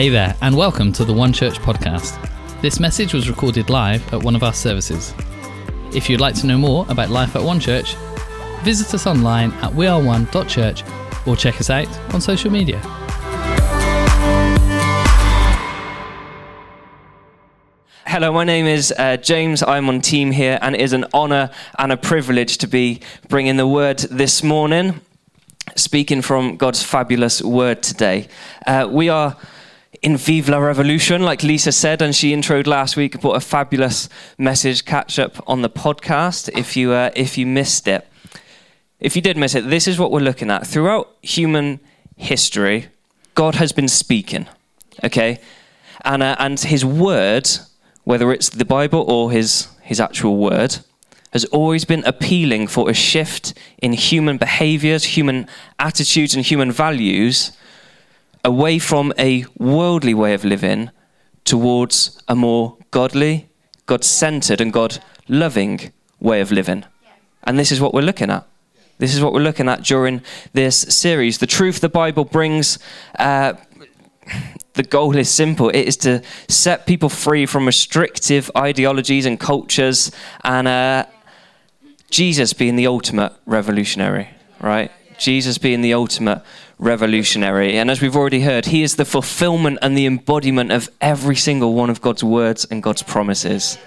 Hey 0.00 0.08
there, 0.08 0.34
and 0.40 0.56
welcome 0.56 0.94
to 0.94 1.04
the 1.04 1.12
One 1.12 1.30
Church 1.30 1.58
podcast. 1.58 2.16
This 2.62 2.80
message 2.80 3.12
was 3.12 3.28
recorded 3.28 3.68
live 3.68 4.14
at 4.14 4.22
one 4.22 4.34
of 4.34 4.42
our 4.42 4.54
services. 4.54 5.12
If 5.92 6.08
you'd 6.08 6.22
like 6.22 6.34
to 6.36 6.46
know 6.46 6.56
more 6.56 6.86
about 6.88 7.10
life 7.10 7.36
at 7.36 7.42
One 7.42 7.60
Church, 7.60 7.96
visit 8.62 8.94
us 8.94 9.06
online 9.06 9.52
at 9.60 9.72
weareone.church 9.72 10.84
or 11.26 11.36
check 11.36 11.60
us 11.60 11.68
out 11.68 12.14
on 12.14 12.22
social 12.22 12.50
media. 12.50 12.78
Hello, 18.06 18.32
my 18.32 18.44
name 18.44 18.64
is 18.64 18.94
uh, 18.96 19.18
James. 19.18 19.62
I'm 19.62 19.86
on 19.90 20.00
team 20.00 20.30
here, 20.30 20.58
and 20.62 20.74
it 20.74 20.80
is 20.80 20.94
an 20.94 21.04
honour 21.12 21.50
and 21.78 21.92
a 21.92 21.98
privilege 21.98 22.56
to 22.56 22.66
be 22.66 23.02
bringing 23.28 23.58
the 23.58 23.68
word 23.68 23.98
this 23.98 24.42
morning, 24.42 25.02
speaking 25.76 26.22
from 26.22 26.56
God's 26.56 26.82
fabulous 26.82 27.42
word 27.42 27.82
today. 27.82 28.28
Uh, 28.66 28.88
we 28.90 29.10
are 29.10 29.36
in 30.02 30.16
Vive 30.16 30.48
la 30.48 30.58
Revolution, 30.58 31.22
like 31.22 31.42
Lisa 31.42 31.72
said, 31.72 32.00
and 32.00 32.14
she 32.14 32.32
introed 32.32 32.66
last 32.66 32.96
week. 32.96 33.20
Brought 33.20 33.36
a 33.36 33.40
fabulous 33.40 34.08
message. 34.38 34.84
Catch 34.84 35.18
up 35.18 35.42
on 35.48 35.62
the 35.62 35.70
podcast 35.70 36.48
if 36.56 36.76
you 36.76 36.92
uh, 36.92 37.10
if 37.14 37.36
you 37.36 37.46
missed 37.46 37.88
it. 37.88 38.06
If 39.00 39.16
you 39.16 39.22
did 39.22 39.36
miss 39.36 39.54
it, 39.54 39.68
this 39.68 39.88
is 39.88 39.98
what 39.98 40.10
we're 40.10 40.20
looking 40.20 40.50
at 40.50 40.66
throughout 40.66 41.16
human 41.22 41.80
history. 42.16 42.88
God 43.34 43.54
has 43.56 43.72
been 43.72 43.88
speaking, 43.88 44.46
okay, 45.02 45.40
and 46.04 46.22
uh, 46.22 46.36
and 46.38 46.58
His 46.60 46.84
word, 46.84 47.48
whether 48.04 48.32
it's 48.32 48.48
the 48.48 48.64
Bible 48.64 49.04
or 49.10 49.32
His 49.32 49.68
His 49.82 50.00
actual 50.00 50.36
word, 50.36 50.78
has 51.32 51.44
always 51.46 51.84
been 51.84 52.04
appealing 52.04 52.68
for 52.68 52.88
a 52.88 52.94
shift 52.94 53.54
in 53.78 53.92
human 53.92 54.38
behaviors, 54.38 55.04
human 55.04 55.48
attitudes, 55.78 56.34
and 56.34 56.44
human 56.44 56.70
values 56.70 57.52
away 58.44 58.78
from 58.78 59.12
a 59.18 59.44
worldly 59.58 60.14
way 60.14 60.34
of 60.34 60.44
living 60.44 60.90
towards 61.44 62.22
a 62.28 62.34
more 62.34 62.76
godly, 62.90 63.48
God 63.86 64.04
centered, 64.04 64.60
and 64.60 64.72
God 64.72 64.98
loving 65.28 65.92
way 66.20 66.40
of 66.40 66.52
living. 66.52 66.84
And 67.44 67.58
this 67.58 67.72
is 67.72 67.80
what 67.80 67.94
we're 67.94 68.02
looking 68.02 68.30
at. 68.30 68.46
This 68.98 69.14
is 69.14 69.22
what 69.22 69.32
we're 69.32 69.40
looking 69.40 69.68
at 69.68 69.82
during 69.82 70.22
this 70.52 70.76
series. 70.76 71.38
The 71.38 71.46
truth 71.46 71.80
the 71.80 71.88
Bible 71.88 72.24
brings, 72.24 72.78
uh, 73.18 73.54
the 74.74 74.82
goal 74.82 75.16
is 75.16 75.30
simple 75.30 75.70
it 75.70 75.88
is 75.88 75.96
to 75.98 76.22
set 76.48 76.86
people 76.86 77.08
free 77.08 77.46
from 77.46 77.66
restrictive 77.66 78.50
ideologies 78.56 79.26
and 79.26 79.40
cultures, 79.40 80.12
and 80.44 80.68
uh, 80.68 81.06
Jesus 82.10 82.52
being 82.52 82.76
the 82.76 82.86
ultimate 82.86 83.32
revolutionary, 83.46 84.28
right? 84.60 84.92
Jesus 85.18 85.58
being 85.58 85.80
the 85.80 85.94
ultimate 85.94 86.42
revolutionary. 86.80 87.76
And 87.78 87.90
as 87.90 88.00
we've 88.00 88.16
already 88.16 88.40
heard, 88.40 88.66
he 88.66 88.82
is 88.82 88.96
the 88.96 89.04
fulfillment 89.04 89.78
and 89.82 89.96
the 89.96 90.06
embodiment 90.06 90.72
of 90.72 90.90
every 91.00 91.36
single 91.36 91.74
one 91.74 91.90
of 91.90 92.00
God's 92.00 92.24
words 92.24 92.64
and 92.64 92.82
God's 92.82 93.02
promises. 93.02 93.78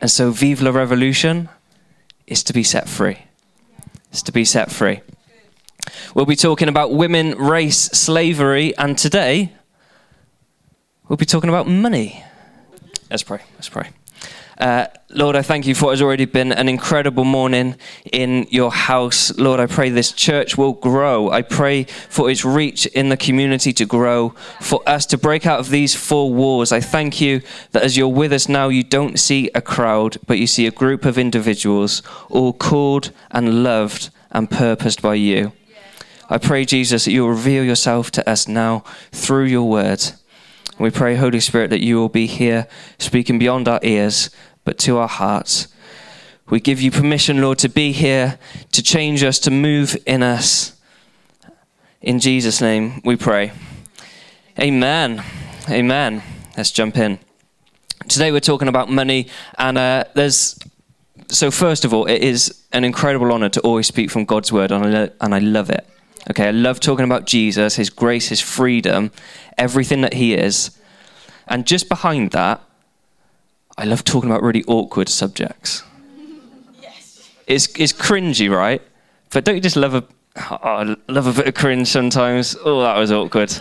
And 0.00 0.10
so, 0.10 0.32
Vive 0.32 0.60
la 0.60 0.70
Revolution 0.70 1.48
is 2.26 2.42
to 2.44 2.52
be 2.52 2.62
set 2.62 2.88
free. 2.88 3.18
It's 4.10 4.22
to 4.22 4.32
be 4.32 4.44
set 4.44 4.70
free. 4.70 5.00
We'll 6.14 6.26
be 6.26 6.36
talking 6.36 6.68
about 6.68 6.92
women, 6.92 7.36
race, 7.38 7.78
slavery, 7.78 8.76
and 8.76 8.96
today 8.98 9.52
we'll 11.08 11.16
be 11.16 11.26
talking 11.26 11.50
about 11.50 11.66
money. 11.66 12.22
Let's 13.10 13.22
pray. 13.22 13.40
Let's 13.56 13.68
pray. 13.68 13.90
Uh, 14.58 14.86
Lord, 15.10 15.34
I 15.34 15.42
thank 15.42 15.66
you 15.66 15.74
for 15.74 15.86
what 15.86 15.90
has 15.92 16.02
already 16.02 16.26
been 16.26 16.52
an 16.52 16.68
incredible 16.68 17.24
morning 17.24 17.76
in 18.12 18.46
your 18.50 18.70
house. 18.70 19.36
Lord, 19.36 19.58
I 19.58 19.66
pray 19.66 19.90
this 19.90 20.12
church 20.12 20.56
will 20.56 20.72
grow. 20.72 21.30
I 21.30 21.42
pray 21.42 21.84
for 21.84 22.30
its 22.30 22.44
reach 22.44 22.86
in 22.86 23.08
the 23.08 23.16
community 23.16 23.72
to 23.72 23.84
grow, 23.84 24.30
for 24.60 24.80
us 24.86 25.06
to 25.06 25.18
break 25.18 25.44
out 25.44 25.58
of 25.58 25.70
these 25.70 25.94
four 25.94 26.32
walls. 26.32 26.70
I 26.70 26.80
thank 26.80 27.20
you 27.20 27.42
that 27.72 27.82
as 27.82 27.96
you're 27.96 28.08
with 28.08 28.32
us 28.32 28.48
now, 28.48 28.68
you 28.68 28.84
don't 28.84 29.18
see 29.18 29.50
a 29.54 29.60
crowd, 29.60 30.18
but 30.26 30.38
you 30.38 30.46
see 30.46 30.66
a 30.66 30.70
group 30.70 31.04
of 31.04 31.18
individuals, 31.18 32.02
all 32.30 32.52
called 32.52 33.10
and 33.32 33.64
loved 33.64 34.10
and 34.30 34.50
purposed 34.50 35.02
by 35.02 35.14
you. 35.14 35.52
I 36.30 36.38
pray, 36.38 36.64
Jesus, 36.64 37.04
that 37.04 37.12
you'll 37.12 37.28
reveal 37.28 37.64
yourself 37.64 38.10
to 38.12 38.28
us 38.28 38.48
now 38.48 38.82
through 39.12 39.44
your 39.44 39.68
word. 39.68 40.12
We 40.78 40.90
pray, 40.90 41.14
Holy 41.14 41.40
Spirit, 41.40 41.70
that 41.70 41.84
you 41.84 41.96
will 41.96 42.08
be 42.08 42.26
here 42.26 42.66
speaking 42.98 43.38
beyond 43.38 43.68
our 43.68 43.78
ears, 43.82 44.30
but 44.64 44.78
to 44.78 44.98
our 44.98 45.08
hearts. 45.08 45.68
We 46.50 46.60
give 46.60 46.80
you 46.80 46.90
permission, 46.90 47.40
Lord, 47.40 47.58
to 47.58 47.68
be 47.68 47.92
here, 47.92 48.38
to 48.72 48.82
change 48.82 49.22
us, 49.22 49.38
to 49.40 49.50
move 49.50 49.96
in 50.04 50.22
us. 50.22 50.76
In 52.02 52.18
Jesus' 52.18 52.60
name 52.60 53.00
we 53.04 53.16
pray. 53.16 53.52
Amen. 54.60 55.24
Amen. 55.70 56.22
Let's 56.56 56.70
jump 56.70 56.96
in. 56.98 57.18
Today 58.08 58.32
we're 58.32 58.40
talking 58.40 58.68
about 58.68 58.90
money, 58.90 59.28
and 59.56 59.78
uh, 59.78 60.04
there's 60.14 60.58
so 61.28 61.50
first 61.50 61.84
of 61.84 61.94
all, 61.94 62.04
it 62.06 62.22
is 62.22 62.62
an 62.72 62.84
incredible 62.84 63.32
honor 63.32 63.48
to 63.48 63.60
always 63.60 63.86
speak 63.86 64.10
from 64.10 64.24
God's 64.24 64.52
word, 64.52 64.70
and 64.70 64.96
I, 64.96 65.10
and 65.20 65.34
I 65.34 65.38
love 65.38 65.70
it. 65.70 65.88
Okay, 66.30 66.48
I 66.48 66.52
love 66.52 66.80
talking 66.80 67.04
about 67.04 67.26
Jesus, 67.26 67.76
his 67.76 67.90
grace, 67.90 68.28
his 68.28 68.40
freedom, 68.40 69.10
everything 69.58 70.00
that 70.00 70.14
he 70.14 70.34
is. 70.34 70.78
And 71.46 71.66
just 71.66 71.88
behind 71.88 72.30
that, 72.30 72.62
I 73.76 73.84
love 73.84 74.04
talking 74.04 74.30
about 74.30 74.42
really 74.42 74.64
awkward 74.66 75.08
subjects. 75.08 75.82
Yes. 76.80 77.30
It's, 77.46 77.66
it's 77.78 77.92
cringy, 77.92 78.50
right? 78.50 78.80
But 79.30 79.44
don't 79.44 79.56
you 79.56 79.60
just 79.60 79.76
love 79.76 79.94
a, 79.94 80.04
oh, 80.50 80.96
love 81.08 81.26
a 81.26 81.32
bit 81.32 81.48
of 81.48 81.54
cringe 81.54 81.88
sometimes? 81.88 82.56
Oh, 82.64 82.80
that 82.82 82.96
was 82.96 83.12
awkward. 83.12 83.52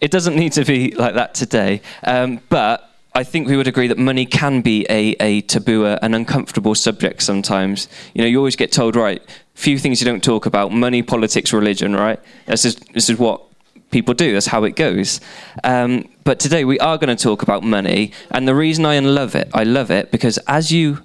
it 0.00 0.10
doesn't 0.10 0.36
need 0.36 0.52
to 0.52 0.64
be 0.64 0.94
like 0.94 1.14
that 1.14 1.34
today. 1.34 1.80
Um, 2.04 2.40
but 2.48 2.90
I 3.14 3.24
think 3.24 3.48
we 3.48 3.56
would 3.56 3.66
agree 3.66 3.88
that 3.88 3.98
money 3.98 4.24
can 4.24 4.60
be 4.60 4.86
a, 4.88 5.16
a 5.20 5.40
taboo, 5.42 5.86
an 5.86 6.14
uncomfortable 6.14 6.74
subject 6.74 7.22
sometimes. 7.22 7.88
You 8.14 8.22
know, 8.22 8.28
you 8.28 8.38
always 8.38 8.56
get 8.56 8.70
told, 8.70 8.96
right, 8.96 9.22
few 9.54 9.78
things 9.78 10.00
you 10.00 10.04
don't 10.04 10.24
talk 10.24 10.46
about 10.46 10.72
money, 10.72 11.02
politics, 11.02 11.52
religion, 11.52 11.94
right? 11.94 12.20
This 12.46 12.64
is, 12.64 12.76
this 12.94 13.08
is 13.08 13.18
what 13.18 13.42
people 13.90 14.14
do, 14.14 14.32
that's 14.32 14.46
how 14.46 14.64
it 14.64 14.74
goes. 14.74 15.20
Um, 15.62 16.08
but 16.24 16.40
today 16.40 16.64
we 16.64 16.78
are 16.80 16.98
going 16.98 17.14
to 17.14 17.22
talk 17.22 17.42
about 17.42 17.62
money. 17.62 18.12
And 18.30 18.48
the 18.48 18.54
reason 18.54 18.84
I 18.86 18.98
love 18.98 19.34
it, 19.34 19.50
I 19.54 19.64
love 19.64 19.90
it 19.90 20.10
because 20.10 20.38
as 20.48 20.72
you 20.72 21.02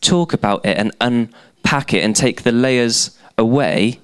talk 0.00 0.32
about 0.32 0.64
it 0.64 0.78
and 0.78 0.92
unpack 1.00 1.94
it 1.94 2.02
and 2.02 2.16
take 2.16 2.42
the 2.42 2.52
layers 2.52 3.18
away, 3.36 4.00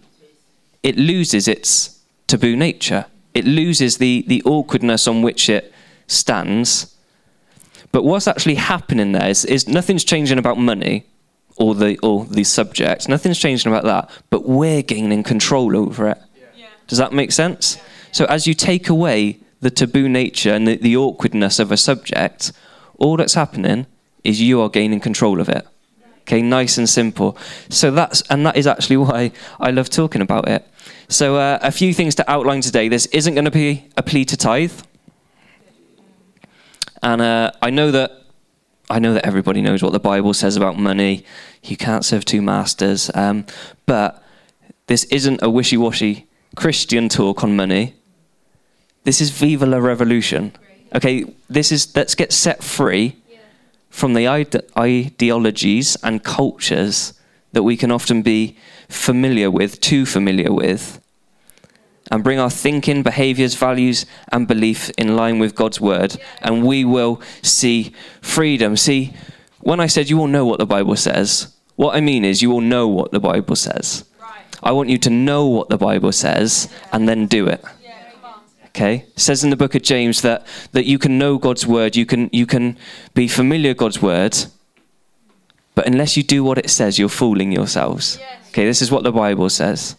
it 0.83 0.97
loses 0.97 1.49
its 1.49 2.01
taboo 2.27 2.55
nature. 2.55 3.07
It 3.35 3.45
loses 3.45 3.99
the, 3.99 4.25
the 4.29 4.43
awkwardness 4.45 5.09
on 5.09 5.23
which 5.23 5.49
it 5.49 5.73
stands. 6.07 6.95
But 7.93 8.05
what's 8.05 8.29
actually 8.29 8.57
happening 8.57 9.13
there 9.13 9.29
is, 9.29 9.45
is 9.45 9.67
nothing's 9.67 10.05
changing 10.05 10.39
about 10.39 10.59
money 10.59 11.07
or 11.57 11.75
the 11.75 11.99
or 11.99 12.25
the 12.27 12.45
subject. 12.45 13.09
Nothing's 13.09 13.39
changing 13.39 13.73
about 13.73 13.85
that, 13.85 14.11
but 14.31 14.49
we're 14.49 14.83
gaining 14.83 15.23
control 15.23 15.77
over 15.77 16.09
it. 16.09 16.19
Yeah. 16.57 16.67
Does 16.87 16.99
that 16.99 17.13
make 17.13 17.33
sense? 17.33 17.77
Yeah. 17.77 17.83
So 18.13 18.25
as 18.27 18.47
you 18.47 18.55
take 18.55 18.89
away 18.89 19.41
the 19.61 19.71
taboo 19.71 20.09
nature 20.09 20.53
and 20.53 20.67
the, 20.67 20.77
the 20.77 20.97
awkwardness 20.97 21.59
of 21.59 21.73
a 21.73 21.77
subject, 21.77 22.53
all 22.99 23.17
that's 23.17 23.35
happening 23.35 23.87
is 24.25 24.41
you 24.41 24.61
are 24.61 24.69
gaining 24.69 25.01
control 25.01 25.41
of 25.41 25.49
it. 25.49 25.67
Okay, 26.23 26.43
nice 26.43 26.77
and 26.77 26.89
simple. 26.89 27.39
So 27.69 27.91
that's 27.91 28.23
and 28.23 28.45
that 28.47 28.57
is 28.57 28.67
actually 28.67 28.97
why 29.09 29.33
I 29.61 29.71
love 29.71 29.89
talking 29.89 30.23
about 30.23 30.49
it. 30.49 30.67
So 31.09 31.37
uh, 31.37 31.59
a 31.63 31.71
few 31.71 31.95
things 31.95 32.15
to 32.17 32.31
outline 32.31 32.61
today. 32.61 32.89
This 32.89 33.07
isn't 33.07 33.35
going 33.35 33.45
to 33.45 33.51
be 33.51 33.89
a 33.97 34.03
plea 34.03 34.25
to 34.27 34.37
tithe, 34.37 34.81
and 37.03 37.23
uh, 37.23 37.53
I 37.63 37.71
know 37.71 37.93
that 37.93 38.26
I 38.89 38.99
know 38.99 39.15
that 39.15 39.27
everybody 39.27 39.63
knows 39.63 39.83
what 39.83 39.93
the 39.93 39.99
Bible 39.99 40.33
says 40.33 40.57
about 40.57 40.79
money. 40.79 41.25
You 41.63 41.77
can't 41.77 42.05
serve 42.05 42.25
two 42.25 42.41
masters. 42.41 43.11
Um, 43.15 43.47
but 43.85 44.23
this 44.87 45.05
isn't 45.05 45.43
a 45.43 45.51
wishy 45.51 45.77
washy 45.77 46.27
Christian 46.55 47.09
talk 47.09 47.43
on 47.43 47.57
money. 47.57 47.95
This 49.05 49.21
is 49.21 49.31
Viva 49.31 49.67
la 49.67 49.79
Revolution. 49.79 50.53
Okay, 50.95 51.25
this 51.51 51.73
is, 51.73 51.95
let's 51.97 52.15
get 52.15 52.33
set 52.33 52.63
free 52.63 53.17
from 53.91 54.15
the 54.15 54.27
ide- 54.27 54.63
ideologies 54.79 55.97
and 56.03 56.23
cultures 56.23 57.13
that 57.53 57.63
we 57.63 57.77
can 57.77 57.91
often 57.91 58.23
be 58.23 58.57
familiar 58.89 59.51
with, 59.51 59.81
too 59.81 60.07
familiar 60.07 60.53
with, 60.53 61.01
and 62.11 62.23
bring 62.23 62.39
our 62.39 62.51
thinking, 62.51 63.03
behaviors, 63.03 63.55
values, 63.55 64.07
and 64.31 64.47
belief 64.47 64.91
in 64.99 65.17
line 65.17 65.39
with 65.39 65.55
God's 65.55 65.81
word, 65.81 66.17
and 66.43 66.65
we 66.65 66.85
will 66.85 67.21
see 67.43 67.93
freedom. 68.21 68.77
See, 68.77 69.13
when 69.61 69.81
I 69.81 69.87
said 69.87 70.09
you 70.09 70.17
will 70.17 70.29
know 70.29 70.45
what 70.45 70.59
the 70.59 70.67
Bible 70.67 70.97
says, 70.97 71.55
what 71.77 71.95
I 71.95 72.01
mean 72.01 72.25
is 72.25 72.43
you 72.43 72.51
will 72.51 72.61
know 72.61 72.89
what 72.89 73.11
the 73.11 73.21
Bible 73.21 73.57
says. 73.57 74.05
I 74.63 74.73
want 74.73 74.89
you 74.89 74.99
to 74.99 75.11
know 75.11 75.47
what 75.47 75.69
the 75.69 75.77
Bible 75.77 76.13
says 76.13 76.69
and 76.93 77.09
then 77.09 77.27
do 77.27 77.47
it. 77.47 77.63
Okay? 78.69 79.05
It 79.09 79.21
says 79.21 79.45
in 79.45 79.51
the 79.51 79.57
book 79.57 79.75
of 79.75 79.83
James 79.83 80.23
that, 80.23 80.47
that 80.73 80.87
you 80.87 80.99
can 80.99 81.19
know 81.19 81.39
God's 81.39 81.67
word, 81.67 81.97
you 81.97 82.07
can, 82.07 82.29
you 82.33 82.47
can 82.47 82.77
be 83.15 83.29
familiar 83.29 83.71
with 83.71 83.79
God's 83.79 84.03
word, 84.03 84.37
but 85.75 85.87
unless 85.87 86.17
you 86.17 86.23
do 86.23 86.43
what 86.43 86.59
it 86.59 86.71
says, 86.71 86.99
you're 86.99 87.09
fooling 87.09 87.53
yourselves. 87.53 88.19
Okay, 88.49 88.65
this 88.65 88.81
is 88.81 88.91
what 88.91 89.03
the 89.03 89.13
Bible 89.13 89.51
says. 89.51 89.97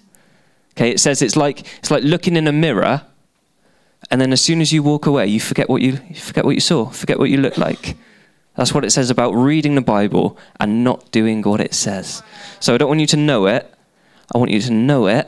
Okay, 0.78 0.92
it 0.92 1.00
says 1.00 1.24
it's 1.24 1.36
like 1.36 1.62
it's 1.80 1.90
like 1.90 2.04
looking 2.04 2.36
in 2.36 2.48
a 2.48 2.52
mirror, 2.52 3.02
and 4.12 4.22
then 4.22 4.32
as 4.32 4.42
soon 4.42 4.62
as 4.62 4.72
you 4.72 4.84
walk 4.84 5.08
away, 5.08 5.26
you 5.26 5.40
forget 5.40 5.68
what 5.68 5.82
you, 5.82 5.98
you 6.08 6.14
forget 6.14 6.46
what 6.46 6.54
you 6.54 6.62
saw, 6.62 6.86
forget 6.86 7.18
what 7.18 7.32
you 7.32 7.38
look 7.38 7.58
like. 7.58 7.98
That's 8.56 8.76
what 8.76 8.86
it 8.86 8.92
says 8.92 9.10
about 9.10 9.32
reading 9.32 9.74
the 9.74 9.82
Bible 9.82 10.38
and 10.60 10.84
not 10.84 11.12
doing 11.12 11.42
what 11.42 11.62
it 11.62 11.74
says. 11.74 12.22
So 12.60 12.76
I 12.76 12.78
don't 12.78 12.90
want 12.90 13.00
you 13.00 13.08
to 13.08 13.18
know 13.18 13.48
it. 13.48 13.74
I 14.34 14.38
want 14.38 14.52
you 14.52 14.62
to 14.62 14.72
know 14.72 15.08
it 15.08 15.28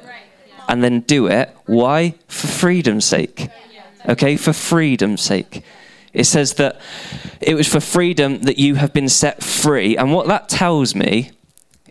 and 0.67 0.83
then 0.83 0.99
do 0.99 1.25
it. 1.25 1.49
Why? 1.65 2.13
For 2.27 2.45
freedom's 2.45 3.05
sake. 3.05 3.49
Okay, 4.07 4.37
for 4.37 4.53
freedom's 4.53 5.21
sake. 5.21 5.63
It 6.13 6.25
says 6.25 6.53
that 6.55 6.79
it 7.41 7.55
was 7.55 7.67
for 7.67 7.79
freedom 7.79 8.41
that 8.43 8.59
you 8.59 8.75
have 8.75 8.93
been 8.93 9.09
set 9.09 9.43
free. 9.43 9.97
And 9.97 10.13
what 10.13 10.27
that 10.27 10.47
tells 10.47 10.93
me 10.93 11.31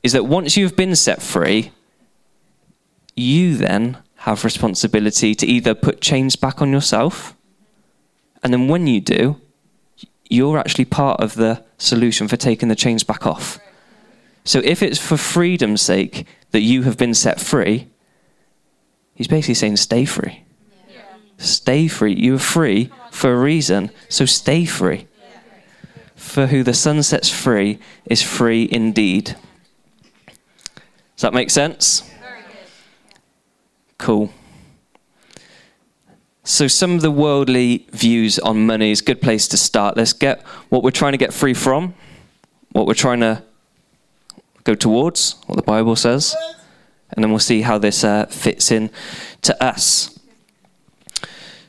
is 0.05 0.13
that 0.13 0.27
once 0.27 0.57
you've 0.57 0.77
been 0.77 0.95
set 0.95 1.23
free, 1.23 1.73
you 3.19 3.57
then 3.57 3.99
have 4.17 4.45
responsibility 4.45 5.35
to 5.35 5.47
either 5.47 5.75
put 5.75 6.01
chains 6.01 6.37
back 6.37 6.61
on 6.61 6.73
yourself, 6.73 7.35
and 8.43 8.53
then 8.53 8.69
when 8.69 8.87
you 8.87 9.01
do, 9.01 9.41
you're 10.29 10.59
actually 10.59 10.85
part 10.85 11.21
of 11.21 11.35
the 11.35 11.65
solution 11.79 12.29
for 12.29 12.37
taking 12.37 12.69
the 12.69 12.77
chains 12.77 13.03
back 13.03 13.27
off. 13.27 13.59
So 14.45 14.61
if 14.65 14.83
it's 14.83 14.99
for 14.99 15.17
freedom's 15.17 15.83
sake 15.83 16.27
that 16.51 16.61
you 16.61 16.83
have 16.83 16.97
been 16.97 17.15
set 17.15 17.41
free, 17.41 17.89
he's 19.15 19.29
basically 19.29 19.55
saying 19.55 19.77
stay 19.77 20.05
free. 20.05 20.45
Stay 21.39 21.87
free. 21.87 22.15
You 22.15 22.35
are 22.35 22.41
free 22.41 22.91
for 23.11 23.33
a 23.33 23.39
reason, 23.39 23.91
so 24.09 24.25
stay 24.25 24.65
free. 24.65 25.07
For 26.17 26.47
who 26.47 26.63
the 26.63 26.75
Son 26.75 27.03
sets 27.03 27.31
free 27.31 27.79
is 28.07 28.23
free 28.23 28.69
indeed. 28.71 29.37
Does 30.27 31.23
that 31.23 31.35
make 31.35 31.51
sense? 31.51 32.08
Cool. 33.99 34.31
So, 36.45 36.67
some 36.67 36.93
of 36.93 37.03
the 37.03 37.11
worldly 37.11 37.87
views 37.91 38.39
on 38.39 38.65
money 38.65 38.91
is 38.91 39.01
a 39.01 39.05
good 39.05 39.21
place 39.21 39.47
to 39.49 39.57
start. 39.57 39.97
Let's 39.97 40.15
get 40.15 40.41
what 40.71 40.83
we're 40.83 40.91
trying 40.91 41.13
to 41.13 41.19
get 41.19 41.35
free 41.35 41.53
from, 41.53 41.95
what 42.73 42.87
we're 42.87 42.95
trying 42.95 43.21
to 43.21 43.43
go 44.65 44.75
towards, 44.75 45.37
what 45.47 45.57
the 45.57 45.63
Bible 45.63 45.95
says, 45.95 46.35
and 47.11 47.23
then 47.23 47.31
we'll 47.31 47.39
see 47.39 47.63
how 47.63 47.77
this 47.77 48.03
uh, 48.03 48.27
fits 48.27 48.71
in 48.71 48.91
to 49.43 49.63
us. 49.63 50.19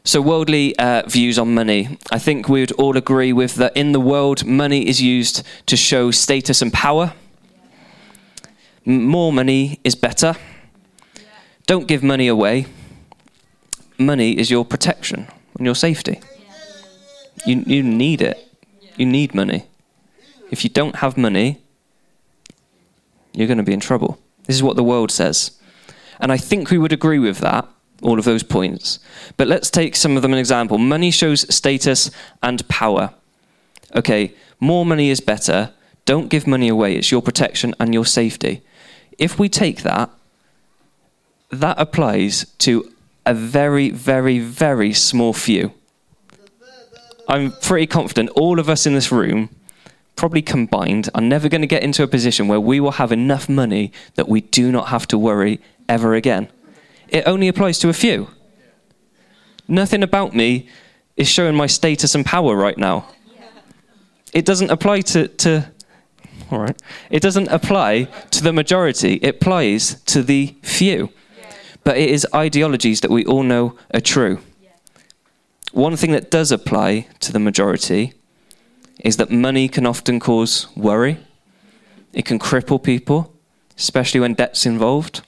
So, 0.05 0.21
worldly 0.21 0.77
uh, 0.79 1.03
views 1.07 1.37
on 1.37 1.53
money. 1.53 1.97
I 2.11 2.19
think 2.19 2.47
we 2.47 2.61
would 2.61 2.71
all 2.73 2.95
agree 2.95 3.33
with 3.33 3.55
that 3.55 3.75
in 3.75 3.91
the 3.91 3.99
world, 3.99 4.45
money 4.45 4.87
is 4.87 5.01
used 5.01 5.45
to 5.65 5.75
show 5.75 6.09
status 6.11 6.61
and 6.61 6.71
power. 6.71 7.13
More 8.85 9.33
money 9.33 9.81
is 9.83 9.95
better. 9.95 10.35
Don't 11.69 11.87
give 11.87 12.01
money 12.01 12.27
away 12.27 12.65
money 13.99 14.31
is 14.39 14.49
your 14.49 14.65
protection 14.65 15.27
and 15.55 15.65
your 15.67 15.75
safety. 15.75 16.19
You, 17.45 17.63
you 17.67 17.83
need 17.83 18.23
it. 18.23 18.37
You 18.95 19.05
need 19.05 19.35
money. 19.35 19.65
If 20.49 20.63
you 20.63 20.71
don't 20.71 20.95
have 20.95 21.15
money, 21.15 21.61
you're 23.33 23.45
going 23.45 23.59
to 23.59 23.63
be 23.63 23.73
in 23.73 23.79
trouble. 23.79 24.17
This 24.47 24.55
is 24.55 24.63
what 24.63 24.77
the 24.77 24.83
world 24.83 25.11
says. 25.11 25.59
And 26.19 26.31
I 26.31 26.37
think 26.37 26.71
we 26.71 26.79
would 26.79 26.91
agree 26.91 27.19
with 27.19 27.37
that, 27.37 27.67
all 28.01 28.17
of 28.17 28.25
those 28.25 28.41
points. 28.41 28.97
But 29.37 29.47
let's 29.47 29.69
take 29.69 29.95
some 29.95 30.15
of 30.15 30.23
them 30.23 30.33
an 30.33 30.39
example. 30.39 30.79
Money 30.79 31.11
shows 31.11 31.53
status 31.53 32.09
and 32.41 32.67
power. 32.67 33.13
Okay, 33.95 34.33
more 34.59 34.87
money 34.87 35.11
is 35.11 35.21
better. 35.21 35.71
Don't 36.05 36.29
give 36.29 36.47
money 36.47 36.67
away. 36.67 36.95
It's 36.95 37.11
your 37.11 37.21
protection 37.21 37.75
and 37.79 37.93
your 37.93 38.07
safety. 38.07 38.63
If 39.19 39.37
we 39.37 39.49
take 39.49 39.83
that, 39.83 40.09
that 41.51 41.79
applies 41.79 42.45
to 42.59 42.91
a 43.25 43.33
very, 43.33 43.89
very, 43.89 44.39
very 44.39 44.93
small 44.93 45.33
few. 45.33 45.73
I'm 47.27 47.51
pretty 47.61 47.87
confident 47.87 48.29
all 48.31 48.59
of 48.59 48.69
us 48.69 48.85
in 48.85 48.93
this 48.93 49.11
room, 49.11 49.49
probably 50.15 50.41
combined, 50.41 51.09
are 51.13 51.21
never 51.21 51.47
going 51.47 51.61
to 51.61 51.67
get 51.67 51.83
into 51.83 52.01
a 52.01 52.07
position 52.07 52.47
where 52.47 52.59
we 52.59 52.79
will 52.79 52.93
have 52.93 53.11
enough 53.11 53.47
money 53.47 53.91
that 54.15 54.27
we 54.27 54.41
do 54.41 54.71
not 54.71 54.87
have 54.87 55.07
to 55.09 55.17
worry 55.17 55.59
ever 55.87 56.15
again. 56.15 56.49
It 57.07 57.27
only 57.27 57.47
applies 57.47 57.79
to 57.79 57.89
a 57.89 57.93
few. 57.93 58.29
Nothing 59.67 60.01
about 60.01 60.33
me 60.33 60.67
is 61.15 61.27
showing 61.27 61.55
my 61.55 61.67
status 61.67 62.15
and 62.15 62.25
power 62.25 62.55
right 62.55 62.77
now. 62.77 63.05
It 64.33 64.45
doesn't 64.45 64.71
apply 64.71 65.01
to, 65.01 65.27
to 65.27 65.71
all 66.51 66.59
right. 66.59 66.81
It 67.11 67.21
doesn't 67.21 67.47
apply 67.49 68.05
to 68.31 68.43
the 68.43 68.53
majority. 68.53 69.15
It 69.15 69.35
applies 69.35 70.01
to 70.05 70.23
the 70.23 70.55
few 70.63 71.09
but 71.83 71.97
it 71.97 72.09
is 72.09 72.25
ideologies 72.33 73.01
that 73.01 73.11
we 73.11 73.25
all 73.25 73.43
know 73.43 73.75
are 73.93 74.01
true. 74.01 74.39
One 75.71 75.95
thing 75.95 76.11
that 76.11 76.31
does 76.31 76.51
apply 76.51 77.07
to 77.19 77.31
the 77.31 77.39
majority 77.39 78.13
is 79.03 79.17
that 79.17 79.29
money 79.29 79.67
can 79.67 79.85
often 79.85 80.19
cause 80.19 80.67
worry. 80.75 81.17
It 82.13 82.25
can 82.25 82.39
cripple 82.39 82.81
people, 82.81 83.33
especially 83.77 84.19
when 84.19 84.33
debt's 84.33 84.65
involved. 84.65 85.21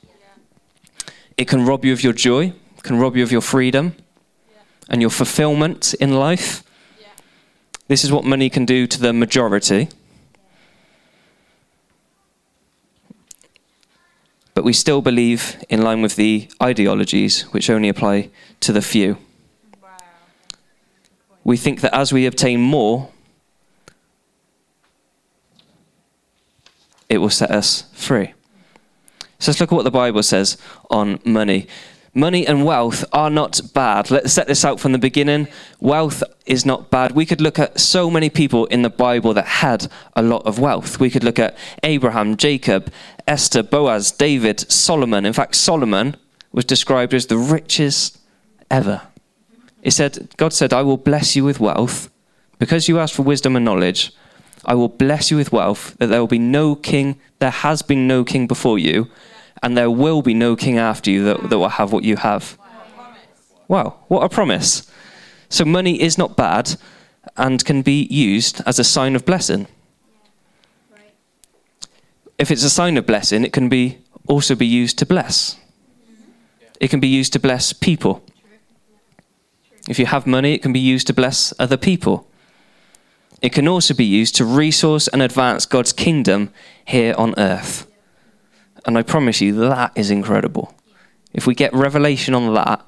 It 1.38 1.48
can 1.48 1.66
rob 1.66 1.86
you 1.86 1.94
of 1.94 2.04
your 2.04 2.14
joy, 2.14 2.54
can 2.84 3.00
rob 3.00 3.16
you 3.16 3.24
of 3.24 3.32
your 3.32 3.42
freedom 3.42 3.96
and 4.90 5.02
your 5.02 5.12
fulfillment 5.12 5.94
in 5.96 6.14
life. 6.14 6.64
This 7.88 8.04
is 8.04 8.12
what 8.12 8.26
money 8.26 8.50
can 8.50 8.66
do 8.66 8.88
to 8.88 9.00
the 9.00 9.14
majority. 9.14 9.90
But 14.54 14.64
we 14.64 14.74
still 14.74 15.02
believe 15.02 15.64
in 15.70 15.82
line 15.82 16.02
with 16.02 16.16
the 16.16 16.50
ideologies 16.62 17.44
which 17.54 17.70
only 17.70 17.90
apply 17.90 18.30
to 18.60 18.74
the 18.74 18.82
few. 18.82 19.18
We 21.44 21.58
think 21.58 21.82
that 21.82 21.96
as 21.96 22.14
we 22.14 22.26
obtain 22.26 22.62
more, 22.62 23.10
it 27.10 27.18
will 27.18 27.30
set 27.30 27.52
us 27.52 27.86
free. 27.94 28.34
So 29.40 29.52
let's 29.52 29.60
look 29.60 29.72
at 29.72 29.76
what 29.76 29.84
the 29.84 29.92
Bible 29.92 30.22
says 30.22 30.58
on 30.90 31.20
money. 31.26 31.68
Money 32.14 32.46
and 32.46 32.66
wealth 32.66 33.06
are 33.14 33.30
not 33.30 33.62
bad. 33.74 34.12
Let's 34.12 34.34
set 34.34 34.48
this 34.48 34.66
out 34.66 34.82
from 34.82 34.92
the 34.92 34.98
beginning. 34.98 35.48
Wealth 35.80 36.24
is 36.46 36.66
not 36.66 36.90
bad. 36.90 37.14
We 37.14 37.26
could 37.26 37.40
look 37.40 37.58
at 37.58 37.80
so 37.80 38.12
many 38.12 38.30
people 38.30 38.66
in 38.66 38.82
the 38.82 38.90
Bible 38.90 39.34
that 39.34 39.46
had 39.46 39.88
a 40.14 40.22
lot 40.22 40.46
of 40.46 40.60
wealth. 40.60 41.00
We 41.00 41.10
could 41.10 41.24
look 41.24 41.40
at 41.40 41.58
Abraham, 41.84 42.36
Jacob, 42.36 42.92
Esther, 43.28 43.64
Boaz, 43.64 44.12
David, 44.12 44.70
Solomon. 44.70 45.26
In 45.26 45.32
fact, 45.32 45.56
Solomon 45.56 46.18
was 46.52 46.66
described 46.66 47.14
as 47.14 47.28
the 47.28 47.38
richest 47.38 48.20
ever. 48.70 49.04
It 49.82 49.92
said, 49.92 50.30
God 50.36 50.52
said, 50.52 50.74
I 50.74 50.82
will 50.82 50.98
bless 50.98 51.38
you 51.38 51.46
with 51.46 51.62
wealth 51.62 52.12
because 52.60 52.90
you 52.90 53.00
asked 53.00 53.16
for 53.16 53.24
wisdom 53.24 53.56
and 53.56 53.64
knowledge. 53.64 54.12
I 54.66 54.76
will 54.76 54.90
bless 54.90 55.32
you 55.32 55.38
with 55.38 55.52
wealth, 55.52 55.96
that 55.98 56.08
there 56.08 56.20
will 56.20 56.28
be 56.28 56.38
no 56.38 56.76
king, 56.76 57.20
there 57.40 57.50
has 57.50 57.82
been 57.82 58.06
no 58.06 58.24
king 58.24 58.46
before 58.46 58.78
you, 58.78 59.08
and 59.62 59.78
there 59.78 59.92
will 59.92 60.22
be 60.22 60.34
no 60.34 60.56
king 60.56 60.78
after 60.78 61.12
you 61.12 61.24
that, 61.24 61.50
that 61.50 61.58
will 61.58 61.70
have 61.70 61.92
what 61.92 62.04
you 62.04 62.18
have. 62.18 62.58
Wow, 63.68 64.00
what 64.08 64.24
a 64.24 64.30
promise. 64.30 64.90
So, 65.50 65.66
money 65.66 66.02
is 66.02 66.18
not 66.18 66.36
bad 66.36 66.76
and 67.38 67.64
can 67.64 67.82
be 67.82 68.04
used 68.04 68.62
as 68.66 68.80
a 68.80 68.84
sign 68.84 69.16
of 69.16 69.26
blessing. 69.26 69.68
If 72.38 72.50
it's 72.50 72.64
a 72.64 72.70
sign 72.70 72.98
of 72.98 73.06
blessing, 73.06 73.44
it 73.44 73.54
can 73.54 73.70
be 73.70 74.00
also 74.28 74.56
be 74.56 74.66
used 74.66 74.98
to 75.00 75.06
bless. 75.06 75.58
It 76.80 76.90
can 76.90 77.00
be 77.00 77.08
used 77.08 77.34
to 77.34 77.40
bless 77.40 77.74
people. 77.74 78.24
If 79.88 80.00
you 80.00 80.06
have 80.06 80.26
money, 80.26 80.54
it 80.54 80.62
can 80.62 80.74
be 80.74 80.80
used 80.80 81.08
to 81.08 81.14
bless 81.14 81.54
other 81.60 81.78
people. 81.78 82.28
It 83.42 83.54
can 83.54 83.68
also 83.68 83.94
be 83.94 84.06
used 84.06 84.36
to 84.36 84.46
resource 84.46 85.08
and 85.08 85.22
advance 85.22 85.66
God's 85.66 85.94
kingdom 85.94 86.54
here 86.86 87.14
on 87.18 87.34
earth. 87.38 87.91
And 88.86 88.98
I 88.98 89.04
promise 89.04 89.42
you, 89.42 89.54
that 89.70 89.92
is 89.96 90.10
incredible. 90.10 90.74
If 91.34 91.48
we 91.48 91.56
get 91.56 91.74
revelation 91.74 92.34
on 92.34 92.54
that, 92.54 92.86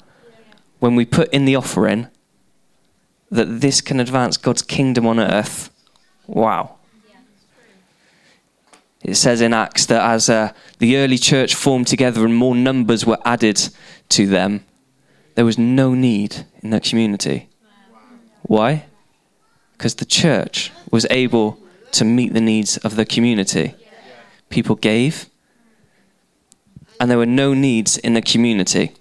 when 0.80 0.96
we 0.96 1.06
put 1.06 1.32
in 1.34 1.46
the 1.46 1.56
offering, 1.56 2.08
that 3.32 3.62
this 3.62 3.82
can 3.82 4.00
advance 4.00 4.38
God's 4.38 4.62
kingdom 4.62 5.06
on 5.08 5.20
earth, 5.20 5.70
wow. 6.28 6.76
It 9.02 9.16
says 9.16 9.42
in 9.42 9.54
Acts 9.54 9.86
that 9.88 10.02
as 10.02 10.30
uh, 10.30 10.54
the 10.80 10.98
early 10.98 11.18
church 11.18 11.56
formed 11.56 11.88
together 11.88 12.26
and 12.26 12.36
more 12.36 12.56
numbers 12.56 13.06
were 13.06 13.18
added 13.26 13.70
to 14.10 14.28
them, 14.28 14.64
there 15.36 15.46
was 15.46 15.58
no 15.58 15.94
need 15.94 16.46
in 16.62 16.70
the 16.70 16.80
community. 16.80 17.50
Why? 18.44 18.86
Because 19.74 19.96
the 19.96 20.06
church 20.06 20.72
was 20.92 21.06
able 21.10 21.60
to 21.94 22.06
meet 22.06 22.34
the 22.34 22.42
needs 22.42 22.78
of 22.78 22.96
the 22.96 23.06
community. 23.06 23.76
People 24.50 24.76
gave, 24.76 25.26
and 27.04 27.12
there 27.12 27.18
were 27.18 27.26
no 27.26 27.54
needs 27.54 27.98
in 27.98 28.14
the 28.14 28.22
community. 28.22 28.94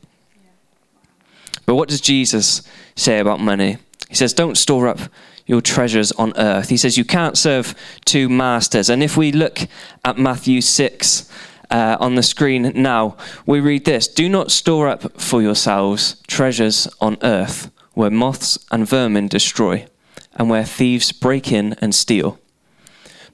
But 1.66 1.76
what 1.76 1.88
does 1.88 2.00
Jesus 2.00 2.62
say 2.96 3.20
about 3.20 3.38
money? 3.38 3.76
He 4.08 4.16
says, 4.16 4.34
Don't 4.34 4.58
store 4.58 4.88
up 4.88 4.98
your 5.46 5.60
treasures 5.60 6.10
on 6.10 6.36
earth. 6.36 6.68
He 6.68 6.76
says, 6.76 6.98
You 6.98 7.04
can't 7.04 7.38
serve 7.38 7.76
two 8.04 8.28
masters. 8.28 8.90
And 8.90 9.04
if 9.04 9.16
we 9.16 9.30
look 9.30 9.60
at 10.04 10.18
Matthew 10.18 10.60
6, 10.60 11.30
uh, 11.70 11.96
on 12.00 12.16
the 12.16 12.24
screen 12.24 12.72
now, 12.74 13.16
we 13.46 13.60
read 13.60 13.84
this 13.84 14.08
Do 14.08 14.28
not 14.28 14.50
store 14.50 14.88
up 14.88 15.20
for 15.20 15.40
yourselves 15.40 16.20
treasures 16.26 16.88
on 17.00 17.18
earth 17.22 17.70
where 17.92 18.10
moths 18.10 18.58
and 18.72 18.84
vermin 18.84 19.28
destroy, 19.28 19.86
and 20.34 20.50
where 20.50 20.64
thieves 20.64 21.12
break 21.12 21.52
in 21.52 21.74
and 21.74 21.94
steal. 21.94 22.40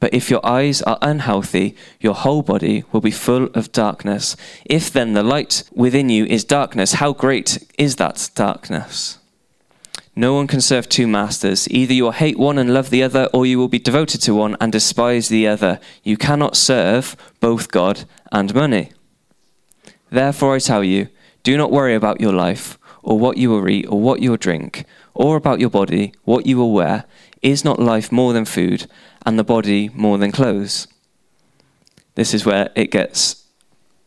But 0.00 0.14
if 0.14 0.30
your 0.30 0.44
eyes 0.44 0.82
are 0.82 0.98
unhealthy, 1.02 1.76
your 2.00 2.14
whole 2.14 2.42
body 2.42 2.84
will 2.92 3.00
be 3.00 3.10
full 3.10 3.44
of 3.54 3.72
darkness. 3.72 4.36
If 4.64 4.92
then 4.92 5.12
the 5.12 5.22
light 5.22 5.64
within 5.72 6.08
you 6.08 6.24
is 6.26 6.44
darkness, 6.44 6.94
how 6.94 7.12
great 7.12 7.58
is 7.78 7.96
that 7.96 8.30
darkness? 8.34 9.18
No 10.16 10.34
one 10.34 10.46
can 10.46 10.60
serve 10.60 10.88
two 10.88 11.08
masters. 11.08 11.68
Either 11.70 11.92
you 11.92 12.04
will 12.04 12.12
hate 12.12 12.38
one 12.38 12.56
and 12.56 12.72
love 12.72 12.90
the 12.90 13.02
other, 13.02 13.28
or 13.32 13.46
you 13.46 13.58
will 13.58 13.68
be 13.68 13.80
devoted 13.80 14.22
to 14.22 14.34
one 14.34 14.56
and 14.60 14.70
despise 14.70 15.28
the 15.28 15.48
other. 15.48 15.80
You 16.04 16.16
cannot 16.16 16.56
serve 16.56 17.16
both 17.40 17.72
God 17.72 18.04
and 18.30 18.54
money. 18.54 18.92
Therefore, 20.10 20.54
I 20.54 20.60
tell 20.60 20.84
you, 20.84 21.08
do 21.42 21.56
not 21.56 21.72
worry 21.72 21.96
about 21.96 22.20
your 22.20 22.32
life, 22.32 22.78
or 23.02 23.18
what 23.18 23.38
you 23.38 23.50
will 23.50 23.68
eat, 23.68 23.86
or 23.88 24.00
what 24.00 24.20
you 24.20 24.30
will 24.30 24.36
drink, 24.36 24.84
or 25.14 25.36
about 25.36 25.58
your 25.58 25.70
body, 25.70 26.14
what 26.24 26.46
you 26.46 26.58
will 26.58 26.72
wear. 26.72 27.04
Is 27.44 27.62
not 27.62 27.78
life 27.78 28.10
more 28.10 28.32
than 28.32 28.46
food, 28.46 28.86
and 29.26 29.38
the 29.38 29.44
body 29.44 29.90
more 29.90 30.16
than 30.16 30.32
clothes? 30.32 30.88
This 32.14 32.32
is 32.32 32.46
where 32.46 32.70
it 32.74 32.90
gets 32.90 33.44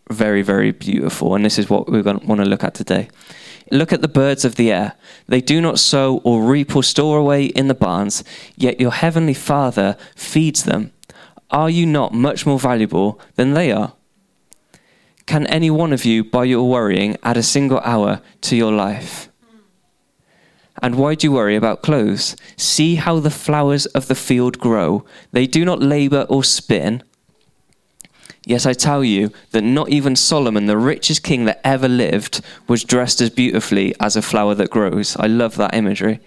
very, 0.09 0.41
very 0.41 0.71
beautiful, 0.71 1.35
and 1.35 1.45
this 1.45 1.59
is 1.59 1.69
what 1.69 1.85
to 1.85 2.01
want 2.01 2.41
to 2.41 2.49
look 2.49 2.63
at 2.63 2.73
today. 2.73 3.09
Look 3.71 3.93
at 3.93 4.01
the 4.01 4.07
birds 4.07 4.43
of 4.43 4.55
the 4.55 4.71
air. 4.71 4.93
They 5.27 5.39
do 5.39 5.61
not 5.61 5.77
sow 5.77 6.17
or 6.23 6.41
reap 6.41 6.75
or 6.75 6.81
store 6.81 7.19
away 7.19 7.45
in 7.45 7.67
the 7.67 7.75
barns, 7.75 8.23
yet 8.55 8.79
your 8.79 8.91
heavenly 8.91 9.35
Father 9.35 9.97
feeds 10.15 10.63
them. 10.63 10.91
Are 11.51 11.69
you 11.69 11.85
not 11.85 12.15
much 12.15 12.47
more 12.47 12.59
valuable 12.59 13.21
than 13.35 13.53
they 13.53 13.71
are? 13.71 13.93
Can 15.27 15.45
any 15.45 15.69
one 15.69 15.93
of 15.93 16.05
you, 16.05 16.23
by 16.23 16.45
your 16.45 16.67
worrying, 16.67 17.17
add 17.21 17.37
a 17.37 17.43
single 17.43 17.81
hour 17.81 18.19
to 18.41 18.55
your 18.55 18.71
life? 18.71 19.29
And 20.81 20.95
why 20.95 21.15
do 21.15 21.27
you 21.27 21.31
worry 21.31 21.55
about 21.55 21.81
clothes? 21.81 22.35
See 22.55 22.95
how 22.95 23.19
the 23.19 23.31
flowers 23.31 23.85
of 23.87 24.07
the 24.07 24.15
field 24.15 24.59
grow. 24.59 25.05
They 25.31 25.47
do 25.47 25.65
not 25.65 25.81
labor 25.81 26.25
or 26.29 26.43
spin. 26.43 27.03
Yes, 28.45 28.65
I 28.65 28.73
tell 28.73 29.03
you 29.03 29.31
that 29.51 29.63
not 29.63 29.89
even 29.89 30.15
Solomon, 30.15 30.67
the 30.67 30.77
richest 30.77 31.23
king 31.23 31.45
that 31.45 31.59
ever 31.65 31.89
lived, 31.89 32.41
was 32.67 32.83
dressed 32.83 33.19
as 33.19 33.29
beautifully 33.29 33.93
as 33.99 34.15
a 34.15 34.21
flower 34.21 34.55
that 34.55 34.69
grows. 34.69 35.17
I 35.17 35.27
love 35.27 35.57
that 35.57 35.73
imagery. 35.73 36.21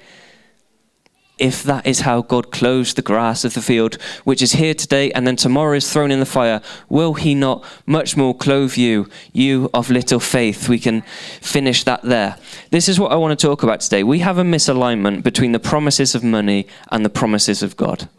If 1.41 1.63
that 1.63 1.87
is 1.87 2.01
how 2.01 2.21
God 2.21 2.53
clothes 2.53 2.93
the 2.93 3.01
grass 3.01 3.45
of 3.45 3.55
the 3.55 3.63
field, 3.63 3.95
which 4.25 4.43
is 4.43 4.53
here 4.53 4.75
today 4.75 5.11
and 5.13 5.27
then 5.27 5.37
tomorrow 5.37 5.75
is 5.75 5.91
thrown 5.91 6.11
in 6.11 6.21
the 6.21 6.27
fire, 6.27 6.61
will 6.91 7.15
he 7.15 7.35
not 7.35 7.65
much 7.87 8.15
more 8.15 8.37
clothe 8.37 8.77
you, 8.77 9.09
you 9.33 9.71
of 9.73 9.89
little 9.89 10.21
faith? 10.21 10.69
We 10.69 10.79
can 10.79 11.01
finish 11.41 11.83
that 11.85 12.03
there. 12.03 12.37
This 12.71 12.91
is 12.91 13.01
what 13.01 13.11
I 13.11 13.17
want 13.17 13.39
to 13.39 13.47
talk 13.47 13.63
about 13.63 13.81
today. 13.81 14.03
We 14.03 14.19
have 14.19 14.37
a 14.37 14.43
misalignment 14.43 15.23
between 15.23 15.53
the 15.53 15.59
promises 15.59 16.15
of 16.15 16.23
money 16.23 16.67
and 16.93 17.07
the 17.07 17.11
promises 17.11 17.63
of 17.63 17.75
God. 17.75 18.11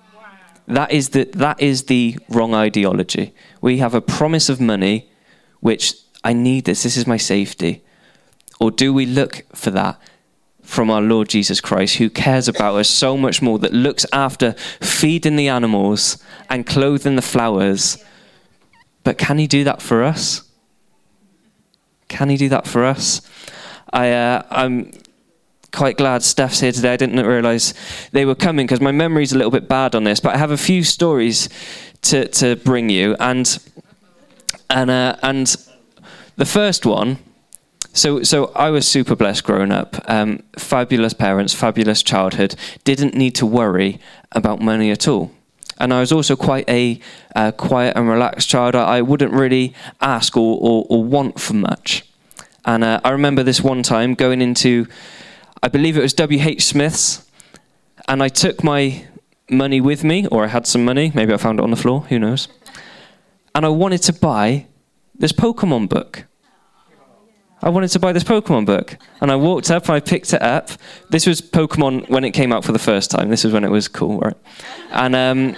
That 0.67 0.91
is 0.91 1.09
the, 1.09 1.25
that 1.33 1.61
is 1.61 1.83
the 1.83 2.17
wrong 2.27 2.55
ideology. 2.55 3.35
We 3.61 3.77
have 3.77 3.93
a 3.93 4.01
promise 4.01 4.49
of 4.49 4.59
money, 4.59 5.11
which 5.59 5.93
I 6.23 6.33
need 6.33 6.65
this, 6.65 6.81
this 6.81 6.97
is 6.97 7.05
my 7.05 7.17
safety. 7.17 7.83
Or 8.59 8.71
do 8.71 8.93
we 8.93 9.05
look 9.05 9.43
for 9.53 9.69
that 9.71 10.01
from 10.71 10.89
our 10.89 11.01
Lord 11.01 11.27
Jesus 11.27 11.59
Christ, 11.59 11.97
who 11.97 12.09
cares 12.09 12.47
about 12.47 12.75
us 12.75 12.87
so 12.87 13.17
much 13.17 13.41
more, 13.41 13.59
that 13.59 13.73
looks 13.73 14.05
after 14.13 14.53
feeding 14.79 15.35
the 15.35 15.49
animals 15.49 16.23
and 16.49 16.65
clothing 16.65 17.17
the 17.17 17.21
flowers? 17.21 18.01
But 19.03 19.17
can 19.17 19.37
he 19.37 19.47
do 19.47 19.65
that 19.65 19.81
for 19.81 20.01
us? 20.01 20.43
Can 22.07 22.29
he 22.29 22.37
do 22.37 22.47
that 22.47 22.67
for 22.67 22.85
us? 22.85 23.21
I, 23.91 24.11
uh, 24.11 24.43
I'm 24.49 24.93
quite 25.73 25.97
glad 25.97 26.23
Steph's 26.23 26.61
here 26.61 26.71
today. 26.71 26.93
I 26.93 26.97
didn't 26.97 27.25
realise 27.25 27.73
they 28.13 28.23
were 28.23 28.35
coming 28.35 28.65
because 28.65 28.79
my 28.79 28.93
memory's 28.93 29.33
a 29.33 29.37
little 29.37 29.51
bit 29.51 29.67
bad 29.67 29.93
on 29.93 30.05
this, 30.05 30.21
but 30.21 30.35
I 30.35 30.37
have 30.37 30.51
a 30.51 30.57
few 30.57 30.85
stories 30.85 31.49
to, 32.03 32.29
to 32.29 32.55
bring 32.55 32.89
you. 32.89 33.17
And, 33.19 33.59
and, 34.69 34.89
uh, 34.89 35.17
and 35.21 35.53
the 36.37 36.45
first 36.45 36.85
one, 36.85 37.17
so, 37.93 38.23
so 38.23 38.51
I 38.55 38.69
was 38.69 38.87
super 38.87 39.15
blessed 39.15 39.43
growing 39.43 39.71
up. 39.71 39.97
Um, 40.07 40.43
fabulous 40.57 41.13
parents, 41.13 41.53
fabulous 41.53 42.03
childhood. 42.03 42.55
Didn't 42.83 43.15
need 43.15 43.35
to 43.35 43.45
worry 43.45 43.99
about 44.31 44.61
money 44.61 44.91
at 44.91 45.07
all. 45.07 45.31
And 45.79 45.93
I 45.93 45.99
was 45.99 46.11
also 46.11 46.35
quite 46.35 46.69
a 46.69 46.99
uh, 47.35 47.51
quiet 47.51 47.97
and 47.97 48.07
relaxed 48.07 48.49
child. 48.49 48.75
I 48.75 49.01
wouldn't 49.01 49.33
really 49.33 49.73
ask 49.99 50.37
or, 50.37 50.57
or, 50.61 50.85
or 50.89 51.03
want 51.03 51.39
for 51.39 51.53
much. 51.53 52.05
And 52.65 52.83
uh, 52.83 53.01
I 53.03 53.09
remember 53.09 53.41
this 53.41 53.61
one 53.61 53.81
time 53.81 54.13
going 54.13 54.41
into 54.41 54.87
I 55.63 55.67
believe 55.67 55.95
it 55.95 56.01
was 56.01 56.13
W.H. 56.13 56.63
Smith's, 56.65 57.23
and 58.07 58.23
I 58.23 58.29
took 58.29 58.63
my 58.63 59.05
money 59.47 59.79
with 59.79 60.03
me, 60.03 60.25
or 60.27 60.45
I 60.45 60.47
had 60.47 60.65
some 60.65 60.83
money, 60.83 61.11
maybe 61.13 61.33
I 61.33 61.37
found 61.37 61.59
it 61.59 61.63
on 61.63 61.69
the 61.69 61.77
floor, 61.77 62.01
who 62.09 62.17
knows. 62.17 62.47
And 63.53 63.63
I 63.63 63.69
wanted 63.69 64.01
to 64.03 64.13
buy 64.13 64.65
this 65.13 65.31
Pokemon 65.31 65.87
book. 65.87 66.25
I 67.63 67.69
wanted 67.69 67.89
to 67.89 67.99
buy 67.99 68.11
this 68.11 68.23
Pokemon 68.23 68.65
book. 68.65 68.97
And 69.21 69.31
I 69.31 69.35
walked 69.35 69.69
up 69.69 69.85
and 69.85 69.95
I 69.95 69.99
picked 69.99 70.33
it 70.33 70.41
up. 70.41 70.69
This 71.09 71.27
was 71.27 71.41
Pokemon 71.41 72.09
when 72.09 72.23
it 72.23 72.31
came 72.31 72.51
out 72.51 72.65
for 72.65 72.71
the 72.71 72.79
first 72.79 73.11
time. 73.11 73.29
This 73.29 73.43
was 73.43 73.53
when 73.53 73.63
it 73.63 73.69
was 73.69 73.87
cool, 73.87 74.19
right? 74.19 74.37
And 74.91 75.15
um, 75.15 75.57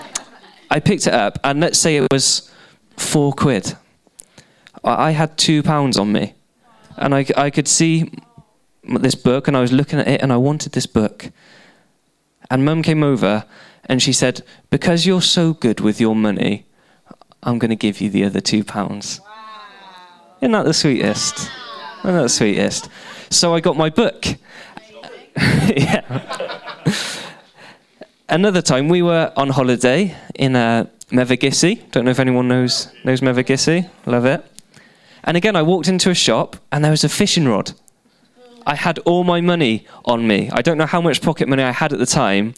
I 0.69 0.79
picked 0.79 1.07
it 1.07 1.13
up, 1.13 1.39
and 1.43 1.59
let's 1.59 1.79
say 1.79 1.97
it 1.97 2.07
was 2.11 2.51
four 2.97 3.31
quid. 3.31 3.75
I 4.83 5.11
had 5.11 5.37
two 5.37 5.63
pounds 5.63 5.97
on 5.97 6.11
me. 6.11 6.33
And 6.97 7.15
I, 7.15 7.25
I 7.37 7.49
could 7.49 7.67
see 7.67 8.11
this 8.83 9.15
book 9.15 9.47
and 9.47 9.55
I 9.55 9.61
was 9.61 9.71
looking 9.71 9.99
at 9.99 10.07
it 10.07 10.21
and 10.21 10.33
I 10.33 10.37
wanted 10.37 10.73
this 10.73 10.85
book. 10.85 11.31
And 12.51 12.65
mum 12.65 12.83
came 12.83 13.01
over 13.01 13.45
and 13.85 14.01
she 14.01 14.13
said, 14.13 14.43
Because 14.69 15.05
you're 15.05 15.21
so 15.21 15.53
good 15.53 15.79
with 15.79 16.01
your 16.01 16.15
money, 16.15 16.65
I'm 17.41 17.59
going 17.59 17.69
to 17.69 17.75
give 17.75 18.01
you 18.01 18.09
the 18.09 18.25
other 18.25 18.41
two 18.41 18.63
pounds. 18.63 19.21
Wow. 19.21 19.27
Isn't 20.41 20.51
that 20.51 20.65
the 20.65 20.73
sweetest? 20.73 21.37
Isn't 21.37 21.51
that 22.11 22.21
the 22.21 22.29
sweetest? 22.29 22.89
So 23.29 23.55
I 23.55 23.59
got 23.61 23.77
my 23.77 23.89
book. 23.89 24.25
Another 28.29 28.61
time 28.61 28.89
we 28.89 29.01
were 29.01 29.31
on 29.37 29.49
holiday 29.49 30.15
in 30.35 30.55
uh, 30.55 30.85
Mevagissey. 31.11 31.89
Don't 31.91 32.05
know 32.05 32.11
if 32.11 32.19
anyone 32.19 32.47
knows 32.47 32.91
knows 33.03 33.21
Mevagissey. 33.21 33.89
Love 34.05 34.25
it. 34.25 34.43
And 35.23 35.37
again, 35.37 35.55
I 35.55 35.61
walked 35.61 35.87
into 35.87 36.09
a 36.09 36.15
shop 36.15 36.57
and 36.71 36.83
there 36.83 36.91
was 36.91 37.03
a 37.03 37.09
fishing 37.09 37.47
rod. 37.47 37.71
I 38.65 38.75
had 38.75 38.99
all 38.99 39.23
my 39.23 39.41
money 39.41 39.87
on 40.05 40.27
me. 40.27 40.49
I 40.51 40.61
don't 40.61 40.77
know 40.77 40.85
how 40.85 41.01
much 41.01 41.21
pocket 41.21 41.47
money 41.47 41.63
I 41.63 41.71
had 41.71 41.93
at 41.93 41.99
the 41.99 42.05
time, 42.05 42.53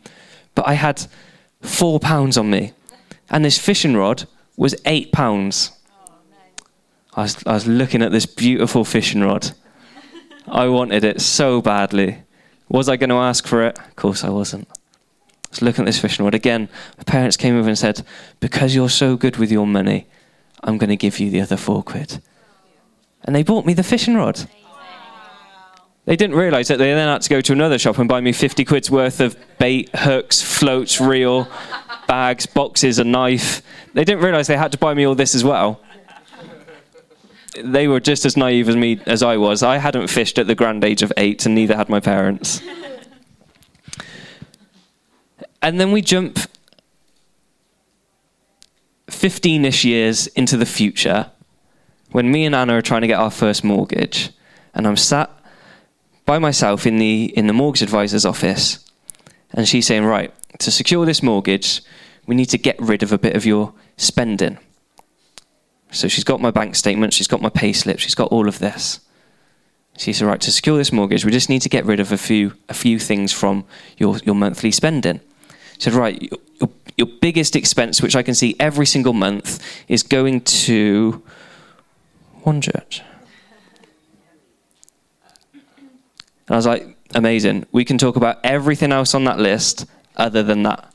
but 0.55 0.67
I 0.67 0.73
had 0.73 1.05
four 1.61 1.99
pounds 1.99 2.37
on 2.37 2.49
me. 2.49 2.73
And 3.29 3.43
this 3.43 3.57
fishing 3.57 3.95
rod 3.95 4.25
was 4.57 4.75
eight 4.85 5.11
pounds. 5.11 5.71
I 7.15 7.22
was, 7.22 7.38
I 7.45 7.53
was 7.53 7.65
looking 7.65 8.01
at 8.01 8.12
this 8.12 8.25
beautiful 8.25 8.84
fishing 8.84 9.22
rod. 9.22 9.51
I 10.48 10.67
wanted 10.67 11.03
it 11.03 11.22
so 11.22 11.62
badly. 11.62 12.24
Was 12.67 12.89
I 12.89 12.98
going 12.98 13.10
to 13.10 13.15
ask 13.15 13.48
for 13.48 13.63
it? 13.63 13.79
Of 13.79 13.95
course 13.95 14.24
I 14.24 14.29
wasn't. 14.29 14.67
I 14.69 15.50
was 15.50 15.62
looking 15.62 15.84
at 15.84 15.86
this 15.86 16.00
fishing 16.00 16.25
rod. 16.25 16.36
Again, 16.36 16.67
my 16.98 17.03
parents 17.03 17.38
came 17.38 17.57
over 17.57 17.69
and 17.69 17.77
said, 17.77 18.05
Because 18.41 18.75
you're 18.75 18.89
so 18.89 19.15
good 19.15 19.38
with 19.38 19.50
your 19.50 19.65
money, 19.65 20.07
I'm 20.62 20.77
going 20.77 20.89
to 20.89 20.98
give 20.98 21.19
you 21.19 21.29
the 21.29 21.39
other 21.39 21.55
four 21.55 21.84
quid. 21.84 22.22
And 23.24 23.34
they 23.34 23.43
bought 23.43 23.65
me 23.65 23.74
the 23.74 23.84
fishing 23.84 24.15
rod. 24.15 24.48
They 26.03 26.15
didn't 26.15 26.36
realise 26.36 26.67
that 26.67 26.77
they 26.77 26.93
then 26.93 27.07
had 27.07 27.22
to 27.22 27.29
go 27.29 27.41
to 27.41 27.53
another 27.53 27.79
shop 27.79 27.98
and 27.98 28.07
buy 28.07 28.22
me 28.22 28.31
50 28.31 28.63
quid's 28.65 28.91
worth 28.91 29.22
of 29.22 29.36
bait, 29.57 29.89
hooks, 29.95 30.41
floats, 30.41 31.01
reel, 31.01 31.48
bags, 32.07 32.45
boxes, 32.45 33.00
a 33.00 33.03
knife. 33.03 33.63
They 33.93 34.03
didn't 34.03 34.24
realise 34.24 34.48
they 34.48 34.57
had 34.57 34.72
to 34.74 34.77
buy 34.77 34.93
me 34.93 35.05
all 35.05 35.15
this 35.15 35.34
as 35.34 35.43
well. 35.43 35.81
They 37.63 37.88
were 37.88 38.00
just 38.00 38.25
as 38.25 38.35
naive 38.35 38.67
as 38.69 38.75
me 38.75 39.00
as 39.05 39.24
I 39.24 39.38
was. 39.38 39.63
I 39.63 39.77
hadn't 39.77 40.07
fished 40.09 40.38
at 40.38 40.47
the 40.47 40.55
grand 40.55 40.83
age 40.83 41.01
of 41.01 41.13
eight, 41.17 41.45
and 41.45 41.55
neither 41.55 41.75
had 41.75 41.89
my 41.89 42.00
parents. 42.00 42.62
and 45.62 45.79
then 45.79 45.91
we 45.91 46.01
jump 46.01 46.39
15 49.09 49.65
ish 49.65 49.85
years 49.85 50.27
into 50.27 50.57
the 50.57 50.65
future 50.65 51.31
when 52.12 52.31
me 52.31 52.45
and 52.45 52.55
Anna 52.55 52.77
are 52.77 52.81
trying 52.81 53.01
to 53.01 53.07
get 53.07 53.19
our 53.19 53.31
first 53.31 53.63
mortgage. 53.63 54.31
And 54.74 54.85
I'm 54.88 54.97
sat 54.97 55.29
by 56.25 56.39
myself 56.39 56.85
in 56.85 56.97
the 56.97 57.25
in 57.38 57.47
the 57.47 57.53
mortgage 57.53 57.81
advisor's 57.81 58.25
office, 58.25 58.79
and 59.53 59.67
she's 59.67 59.88
saying, 59.88 60.05
"Right, 60.05 60.33
to 60.59 60.71
secure 60.71 61.05
this 61.05 61.24
mortgage, 61.24 61.81
we 62.25 62.35
need 62.35 62.50
to 62.50 62.57
get 62.57 62.79
rid 62.79 63.03
of 63.03 63.12
a 63.12 63.17
bit 63.17 63.35
of 63.35 63.45
your 63.45 63.74
spending. 63.97 64.57
So 65.95 66.09
she's 66.09 66.25
got 66.25 66.41
my 66.41 66.51
bank 66.51 66.75
statement, 66.75 67.13
she's 67.13 67.27
got 67.27 67.41
my 67.41 67.47
pay 67.47 67.71
slip, 67.71 67.99
she's 67.99 68.15
got 68.15 68.29
all 68.29 68.49
of 68.49 68.59
this. 68.59 68.99
She 69.97 70.11
said, 70.11 70.25
right, 70.25 70.41
to 70.41 70.51
secure 70.51 70.77
this 70.77 70.91
mortgage, 70.91 71.23
we 71.23 71.31
just 71.31 71.49
need 71.49 71.61
to 71.61 71.69
get 71.69 71.85
rid 71.85 72.01
of 72.01 72.11
a 72.11 72.17
few, 72.17 72.53
a 72.67 72.73
few 72.73 72.99
things 72.99 73.31
from 73.31 73.63
your, 73.97 74.17
your 74.25 74.35
monthly 74.35 74.71
spending. 74.71 75.21
She 75.75 75.83
said, 75.83 75.93
right, 75.93 76.21
your, 76.59 76.69
your 76.97 77.07
biggest 77.21 77.55
expense, 77.55 78.01
which 78.01 78.13
I 78.13 78.23
can 78.23 78.35
see 78.35 78.57
every 78.59 78.85
single 78.85 79.13
month, 79.13 79.63
is 79.87 80.03
going 80.03 80.41
to 80.41 81.23
one 82.43 82.59
church. 82.59 83.01
And 85.53 85.61
I 86.49 86.55
was 86.57 86.67
like, 86.67 86.97
amazing. 87.15 87.67
We 87.71 87.85
can 87.85 87.97
talk 87.97 88.17
about 88.17 88.39
everything 88.43 88.91
else 88.91 89.15
on 89.15 89.23
that 89.23 89.39
list 89.39 89.85
other 90.17 90.43
than 90.43 90.63
that. 90.63 90.91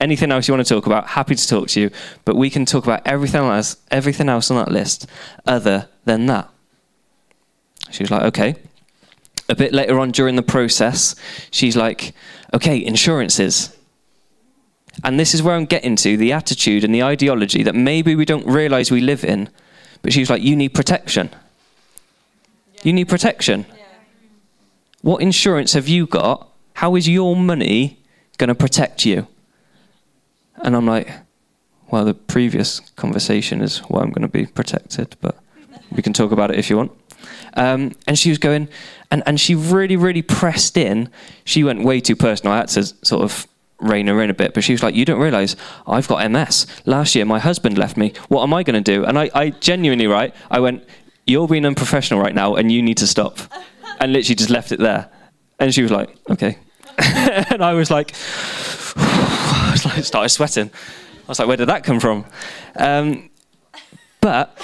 Anything 0.00 0.30
else 0.30 0.46
you 0.46 0.54
want 0.54 0.66
to 0.66 0.74
talk 0.74 0.86
about, 0.86 1.06
happy 1.06 1.34
to 1.34 1.48
talk 1.48 1.68
to 1.68 1.80
you, 1.80 1.90
but 2.24 2.36
we 2.36 2.50
can 2.50 2.66
talk 2.66 2.84
about 2.84 3.06
everything 3.06 3.42
else, 3.42 3.76
everything 3.90 4.28
else 4.28 4.50
on 4.50 4.56
that 4.58 4.70
list 4.70 5.06
other 5.46 5.88
than 6.04 6.26
that. 6.26 6.50
She 7.90 8.02
was 8.02 8.10
like, 8.10 8.22
okay. 8.22 8.56
A 9.48 9.54
bit 9.54 9.72
later 9.72 9.98
on 9.98 10.10
during 10.10 10.36
the 10.36 10.42
process, 10.42 11.14
she's 11.50 11.76
like, 11.76 12.12
okay, 12.52 12.84
insurances. 12.84 13.74
And 15.04 15.20
this 15.20 15.34
is 15.34 15.42
where 15.42 15.54
I'm 15.54 15.66
getting 15.66 15.96
to 15.96 16.16
the 16.16 16.32
attitude 16.32 16.84
and 16.84 16.94
the 16.94 17.02
ideology 17.02 17.62
that 17.62 17.74
maybe 17.74 18.14
we 18.14 18.24
don't 18.24 18.46
realize 18.46 18.90
we 18.90 19.00
live 19.00 19.24
in. 19.24 19.48
But 20.02 20.12
she 20.12 20.20
was 20.20 20.30
like, 20.30 20.42
you 20.42 20.56
need 20.56 20.74
protection. 20.74 21.30
You 22.82 22.92
need 22.92 23.08
protection. 23.08 23.66
What 25.02 25.22
insurance 25.22 25.74
have 25.74 25.88
you 25.88 26.06
got? 26.06 26.48
How 26.74 26.96
is 26.96 27.08
your 27.08 27.36
money 27.36 27.98
going 28.38 28.48
to 28.48 28.54
protect 28.54 29.06
you? 29.06 29.26
And 30.62 30.74
I'm 30.76 30.86
like, 30.86 31.10
well, 31.90 32.04
the 32.04 32.14
previous 32.14 32.80
conversation 32.96 33.60
is 33.60 33.78
why 33.78 34.00
I'm 34.00 34.10
going 34.10 34.22
to 34.22 34.28
be 34.28 34.46
protected, 34.46 35.16
but 35.20 35.38
we 35.92 36.02
can 36.02 36.12
talk 36.12 36.32
about 36.32 36.50
it 36.50 36.58
if 36.58 36.68
you 36.68 36.76
want. 36.76 36.92
Um, 37.54 37.92
and 38.06 38.18
she 38.18 38.28
was 38.28 38.38
going, 38.38 38.68
and, 39.10 39.22
and 39.26 39.40
she 39.40 39.54
really, 39.54 39.96
really 39.96 40.22
pressed 40.22 40.76
in. 40.76 41.08
She 41.44 41.64
went 41.64 41.84
way 41.84 42.00
too 42.00 42.16
personal. 42.16 42.52
I 42.52 42.58
had 42.58 42.68
to 42.68 42.84
sort 42.84 43.22
of 43.22 43.46
rein 43.78 44.06
her 44.06 44.22
in 44.22 44.30
a 44.30 44.34
bit, 44.34 44.54
but 44.54 44.64
she 44.64 44.72
was 44.72 44.82
like, 44.82 44.94
You 44.94 45.04
don't 45.04 45.20
realize 45.20 45.56
I've 45.86 46.08
got 46.08 46.30
MS. 46.30 46.66
Last 46.84 47.14
year, 47.14 47.24
my 47.24 47.38
husband 47.38 47.78
left 47.78 47.96
me. 47.96 48.12
What 48.28 48.42
am 48.42 48.52
I 48.52 48.62
going 48.62 48.82
to 48.82 48.92
do? 48.92 49.04
And 49.04 49.18
I, 49.18 49.30
I 49.34 49.50
genuinely, 49.50 50.06
right, 50.06 50.34
I 50.50 50.60
went, 50.60 50.84
You're 51.26 51.48
being 51.48 51.64
unprofessional 51.64 52.20
right 52.20 52.34
now, 52.34 52.54
and 52.56 52.70
you 52.70 52.82
need 52.82 52.98
to 52.98 53.06
stop. 53.06 53.38
And 53.98 54.12
literally 54.12 54.34
just 54.34 54.50
left 54.50 54.72
it 54.72 54.78
there. 54.78 55.08
And 55.58 55.74
she 55.74 55.82
was 55.82 55.90
like, 55.90 56.16
Okay. 56.28 56.58
and 56.98 57.62
I 57.62 57.74
was 57.74 57.90
like, 57.90 58.14
was 59.76 59.84
like, 59.84 60.04
started 60.04 60.28
sweating. 60.30 60.70
I 60.70 61.28
was 61.28 61.38
like, 61.38 61.48
Where 61.48 61.56
did 61.56 61.68
that 61.68 61.84
come 61.84 62.00
from? 62.00 62.24
Um, 62.76 63.30
but 64.20 64.58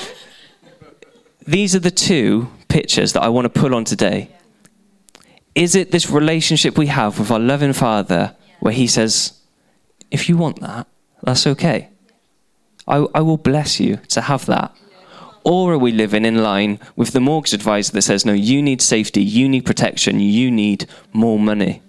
these 1.47 1.75
are 1.75 1.81
the 1.81 1.91
two 1.91 2.49
pictures 2.69 3.13
that 3.13 3.23
I 3.23 3.29
want 3.29 3.53
to 3.53 3.61
pull 3.61 3.75
on 3.75 3.85
today. 3.85 4.31
Is 5.55 5.75
it 5.75 5.91
this 5.91 6.09
relationship 6.11 6.79
we 6.79 6.87
have 6.87 7.19
with 7.19 7.31
our 7.31 7.39
loving 7.39 7.75
Father 7.75 8.35
where 8.61 8.73
He 8.73 8.87
says, 8.87 9.39
if 10.11 10.29
you 10.29 10.37
want 10.37 10.61
that, 10.61 10.87
that's 11.23 11.47
okay. 11.47 11.89
I, 12.89 13.07
I 13.15 13.21
will 13.21 13.37
bless 13.37 13.79
you 13.79 13.97
to 14.09 14.23
have 14.23 14.47
that. 14.47 14.75
Or 15.45 15.75
are 15.75 15.79
we 15.79 15.93
living 15.93 16.25
in 16.25 16.43
line 16.43 16.79
with 16.97 17.13
the 17.13 17.21
mortgage 17.21 17.53
advisor 17.53 17.93
that 17.93 18.03
says, 18.03 18.25
no, 18.25 18.33
you 18.33 18.63
need 18.63 18.81
safety, 18.81 19.23
you 19.23 19.49
need 19.49 19.67
protection, 19.67 20.21
you 20.21 20.51
need 20.51 20.87
more 21.13 21.39
money? 21.39 21.83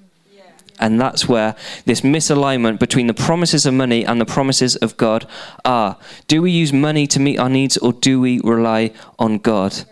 And 0.80 1.00
that's 1.00 1.28
where 1.28 1.56
this 1.86 2.02
misalignment 2.02 2.80
between 2.80 3.08
the 3.08 3.14
promises 3.14 3.66
of 3.66 3.74
money 3.74 4.06
and 4.06 4.20
the 4.20 4.26
promises 4.26 4.76
of 4.78 4.98
God 4.98 5.28
are. 5.64 5.98
Do 6.28 6.42
we 6.42 6.52
use 6.52 6.74
money 6.74 7.08
to 7.08 7.20
meet 7.20 7.40
our 7.40 7.50
needs 7.50 7.78
or 7.78 7.94
do 7.94 8.20
we 8.20 8.40
rely 8.44 8.92
on 9.20 9.38
God? 9.38 9.84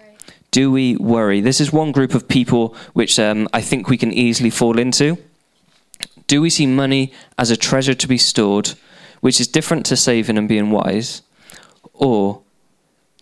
Do 0.50 0.72
we 0.72 0.98
worry? 0.98 1.40
This 1.40 1.62
is 1.62 1.72
one 1.72 1.92
group 1.92 2.14
of 2.14 2.28
people 2.28 2.76
which 2.94 3.18
um, 3.20 3.48
I 3.54 3.62
think 3.62 3.88
we 3.88 3.98
can 3.98 4.12
easily 4.12 4.50
fall 4.50 4.80
into. 4.80 5.18
Do 6.28 6.42
we 6.42 6.50
see 6.50 6.66
money 6.66 7.14
as 7.38 7.52
a 7.52 7.58
treasure 7.58 7.94
to 7.94 8.08
be 8.08 8.18
stored, 8.18 8.74
which 9.22 9.40
is 9.40 9.48
different 9.48 9.86
to 9.88 9.96
saving 9.96 10.38
and 10.38 10.50
being 10.50 10.72
wise? 10.72 11.22
Or 11.94 12.42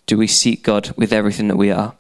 do 0.06 0.17
we 0.17 0.28
seek 0.28 0.63
God 0.63 0.91
with 0.98 1.13
everything 1.13 1.50
that 1.50 1.58
we 1.58 1.72
are? 1.72 1.95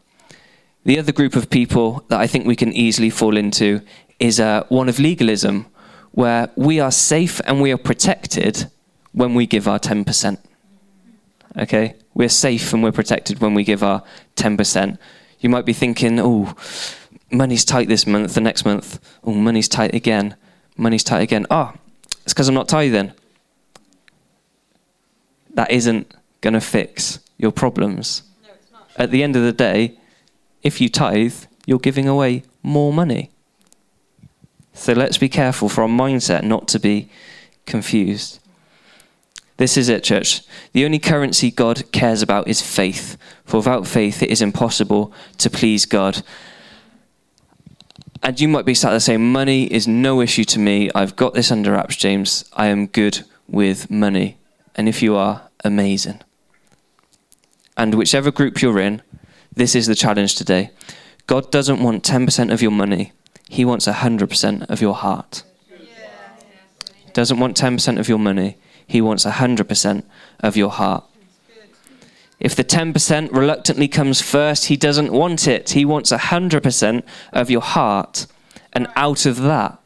The 0.83 0.97
other 0.97 1.11
group 1.11 1.35
of 1.35 1.49
people 1.49 2.03
that 2.07 2.19
I 2.19 2.25
think 2.25 2.47
we 2.47 2.55
can 2.55 2.73
easily 2.73 3.09
fall 3.09 3.37
into 3.37 3.81
is 4.19 4.39
uh, 4.39 4.65
one 4.69 4.89
of 4.89 4.99
legalism, 4.99 5.65
where 6.11 6.49
we 6.55 6.79
are 6.79 6.91
safe 6.91 7.39
and 7.45 7.61
we 7.61 7.71
are 7.71 7.77
protected 7.77 8.69
when 9.11 9.33
we 9.33 9.45
give 9.45 9.67
our 9.67 9.79
10%. 9.79 10.37
Okay? 11.57 11.95
We're 12.13 12.29
safe 12.29 12.73
and 12.73 12.83
we're 12.83 12.91
protected 12.91 13.39
when 13.39 13.53
we 13.53 13.63
give 13.63 13.83
our 13.83 14.03
10%. 14.35 14.97
You 15.39 15.49
might 15.49 15.65
be 15.65 15.73
thinking, 15.73 16.19
oh, 16.19 16.53
money's 17.31 17.63
tight 17.63 17.87
this 17.87 18.05
month, 18.05 18.33
the 18.33 18.41
next 18.41 18.65
month, 18.65 18.99
oh, 19.23 19.33
money's 19.33 19.69
tight 19.69 19.93
again, 19.93 20.35
money's 20.77 21.03
tight 21.03 21.21
again. 21.21 21.45
Oh, 21.49 21.73
it's 22.23 22.33
because 22.33 22.47
I'm 22.47 22.55
not 22.55 22.67
tithing. 22.67 23.13
That 25.53 25.71
isn't 25.71 26.13
going 26.41 26.53
to 26.53 26.61
fix 26.61 27.19
your 27.37 27.51
problems. 27.51 28.23
No, 28.43 28.49
it's 28.53 28.71
not. 28.71 28.89
At 28.97 29.11
the 29.11 29.23
end 29.23 29.35
of 29.35 29.43
the 29.43 29.53
day, 29.53 29.97
if 30.61 30.81
you 30.81 30.89
tithe, 30.89 31.45
you're 31.65 31.79
giving 31.79 32.07
away 32.07 32.43
more 32.63 32.91
money. 32.91 33.31
So 34.79 34.93
let's 34.93 35.17
be 35.17 35.27
careful 35.27 35.67
for 35.67 35.81
our 35.81 35.89
mindset 35.89 36.43
not 36.43 36.69
to 36.69 36.79
be 36.79 37.09
confused. 37.65 38.39
This 39.57 39.75
is 39.75 39.89
it, 39.89 40.05
church. 40.05 40.41
The 40.71 40.85
only 40.85 40.99
currency 40.99 41.51
God 41.51 41.91
cares 41.91 42.21
about 42.21 42.47
is 42.47 42.61
faith. 42.61 43.17
For 43.43 43.57
without 43.57 43.85
faith, 43.85 44.23
it 44.23 44.29
is 44.29 44.41
impossible 44.41 45.11
to 45.39 45.49
please 45.49 45.85
God. 45.85 46.23
And 48.23 48.39
you 48.39 48.47
might 48.47 48.65
be 48.65 48.73
sat 48.73 48.91
there 48.91 49.01
saying, 49.01 49.29
Money 49.33 49.65
is 49.65 49.85
no 49.85 50.21
issue 50.21 50.45
to 50.45 50.59
me. 50.59 50.89
I've 50.95 51.17
got 51.17 51.33
this 51.33 51.51
under 51.51 51.73
wraps, 51.73 51.97
James. 51.97 52.49
I 52.53 52.67
am 52.67 52.87
good 52.87 53.23
with 53.49 53.91
money. 53.91 54.37
And 54.75 54.87
if 54.87 55.01
you 55.01 55.17
are, 55.17 55.49
amazing. 55.61 56.21
And 57.75 57.95
whichever 57.95 58.31
group 58.31 58.61
you're 58.61 58.79
in, 58.79 59.01
this 59.53 59.75
is 59.75 59.87
the 59.87 59.95
challenge 59.95 60.35
today. 60.35 60.71
God 61.27 61.51
doesn't 61.51 61.83
want 61.83 62.05
10% 62.05 62.53
of 62.53 62.61
your 62.61 62.71
money, 62.71 63.11
He 63.51 63.65
wants 63.65 63.87
100% 63.87 64.69
of 64.69 64.79
your 64.79 64.93
heart. 64.93 65.43
He 67.05 67.11
doesn't 67.13 67.39
want 67.39 67.57
10% 67.59 67.99
of 67.99 68.07
your 68.07 68.19
money, 68.19 68.57
He 68.85 69.01
wants 69.01 69.25
100% 69.25 70.03
of 70.39 70.55
your 70.55 70.69
heart. 70.69 71.03
If 72.39 72.55
the 72.55 72.63
10% 72.63 73.33
reluctantly 73.33 73.87
comes 73.87 74.21
first, 74.21 74.67
He 74.67 74.77
doesn't 74.77 75.11
want 75.11 75.47
it. 75.47 75.71
He 75.71 75.83
wants 75.83 76.11
100% 76.11 77.03
of 77.33 77.49
your 77.49 77.61
heart. 77.61 78.27
And 78.71 78.87
out 78.95 79.25
of 79.25 79.41
that, 79.41 79.79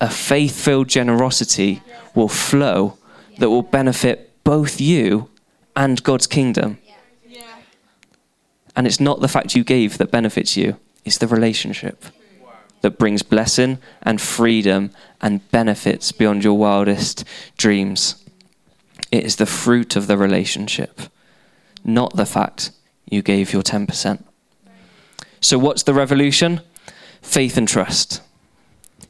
a 0.00 0.08
faith 0.08 0.58
filled 0.58 0.88
generosity 0.88 1.82
will 2.14 2.28
flow 2.28 2.96
that 3.36 3.50
will 3.50 3.62
benefit 3.62 4.32
both 4.44 4.80
you 4.80 5.28
and 5.76 6.02
God's 6.02 6.26
kingdom. 6.26 6.78
And 8.74 8.86
it's 8.86 8.98
not 8.98 9.20
the 9.20 9.28
fact 9.28 9.54
you 9.54 9.62
gave 9.62 9.98
that 9.98 10.10
benefits 10.10 10.56
you, 10.56 10.78
it's 11.04 11.18
the 11.18 11.26
relationship 11.26 12.06
that 12.80 12.98
brings 12.98 13.22
blessing 13.22 13.78
and 14.02 14.20
freedom 14.20 14.90
and 15.20 15.48
benefits 15.50 16.12
beyond 16.12 16.44
your 16.44 16.54
wildest 16.54 17.24
dreams. 17.56 18.24
It 19.10 19.24
is 19.24 19.36
the 19.36 19.46
fruit 19.46 19.96
of 19.96 20.06
the 20.06 20.16
relationship, 20.16 21.00
not 21.84 22.16
the 22.16 22.26
fact 22.26 22.70
you 23.10 23.22
gave 23.22 23.52
your 23.52 23.62
10%. 23.62 24.22
So, 25.40 25.58
what's 25.58 25.84
the 25.84 25.94
revolution? 25.94 26.60
Faith 27.22 27.56
and 27.56 27.68
trust. 27.68 28.20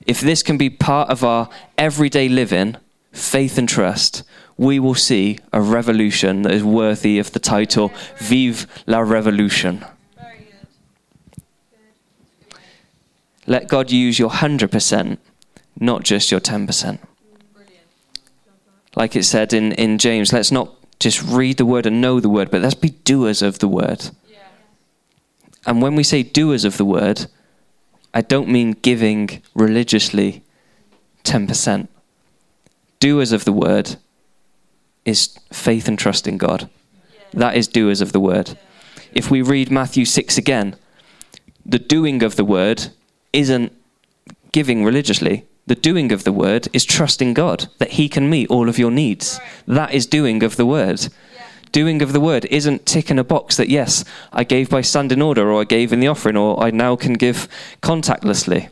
If 0.06 0.20
this 0.20 0.42
can 0.42 0.56
be 0.56 0.70
part 0.70 1.10
of 1.10 1.24
our 1.24 1.48
everyday 1.76 2.28
living, 2.28 2.76
faith 3.12 3.58
and 3.58 3.68
trust, 3.68 4.22
we 4.56 4.78
will 4.78 4.94
see 4.94 5.38
a 5.52 5.60
revolution 5.60 6.42
that 6.42 6.52
is 6.52 6.64
worthy 6.64 7.18
of 7.18 7.32
the 7.32 7.38
title 7.38 7.92
Vive 8.18 8.66
la 8.86 9.00
Revolution. 9.00 9.84
Very 10.16 10.48
good. 12.50 12.58
Let 13.48 13.66
God 13.66 13.90
use 13.90 14.18
your 14.18 14.28
100%, 14.28 15.16
not 15.80 16.02
just 16.02 16.30
your 16.30 16.38
10%. 16.38 16.66
Brilliant. 16.66 17.00
Like 18.94 19.16
it 19.16 19.22
said 19.22 19.54
in, 19.54 19.72
in 19.72 19.96
James, 19.96 20.34
let's 20.34 20.52
not 20.52 20.74
just 21.00 21.22
read 21.22 21.56
the 21.56 21.64
word 21.64 21.86
and 21.86 21.98
know 21.98 22.20
the 22.20 22.28
word, 22.28 22.50
but 22.50 22.60
let's 22.60 22.74
be 22.74 22.90
doers 22.90 23.40
of 23.40 23.58
the 23.60 23.66
word. 23.66 24.10
Yeah. 24.30 24.40
And 25.64 25.80
when 25.80 25.96
we 25.96 26.02
say 26.02 26.22
doers 26.22 26.66
of 26.66 26.76
the 26.76 26.84
word, 26.84 27.24
I 28.12 28.20
don't 28.20 28.50
mean 28.50 28.72
giving 28.82 29.42
religiously 29.54 30.44
10%. 31.24 31.88
Doers 33.00 33.32
of 33.32 33.46
the 33.46 33.52
word 33.52 33.96
is 35.06 35.38
faith 35.50 35.88
and 35.88 35.98
trust 35.98 36.28
in 36.28 36.36
God. 36.36 36.68
That 37.32 37.56
is 37.56 37.66
doers 37.66 38.02
of 38.02 38.12
the 38.12 38.20
word. 38.20 38.58
If 39.14 39.30
we 39.30 39.40
read 39.40 39.70
Matthew 39.70 40.04
6 40.04 40.36
again, 40.36 40.76
the 41.64 41.78
doing 41.78 42.22
of 42.22 42.36
the 42.36 42.44
word 42.44 42.88
isn't 43.32 43.72
giving 44.52 44.84
religiously. 44.84 45.44
The 45.66 45.74
doing 45.74 46.12
of 46.12 46.24
the 46.24 46.32
word 46.32 46.68
is 46.72 46.84
trusting 46.84 47.34
God 47.34 47.68
that 47.78 47.92
He 47.92 48.08
can 48.08 48.30
meet 48.30 48.50
all 48.50 48.68
of 48.68 48.78
your 48.78 48.90
needs. 48.90 49.38
That 49.66 49.92
is 49.92 50.06
doing 50.06 50.42
of 50.42 50.56
the 50.56 50.66
word. 50.66 51.08
Doing 51.70 52.00
of 52.00 52.14
the 52.14 52.20
word 52.20 52.46
isn't 52.46 52.86
ticking 52.86 53.18
a 53.18 53.24
box 53.24 53.58
that, 53.58 53.68
yes, 53.68 54.02
I 54.32 54.44
gave 54.44 54.70
by 54.70 54.80
standing 54.80 55.20
order, 55.20 55.52
or 55.52 55.60
I 55.60 55.64
gave 55.64 55.92
in 55.92 56.00
the 56.00 56.08
offering, 56.08 56.36
or 56.36 56.58
I 56.62 56.70
now 56.70 56.96
can 56.96 57.12
give 57.12 57.48
contactlessly. 57.82 58.70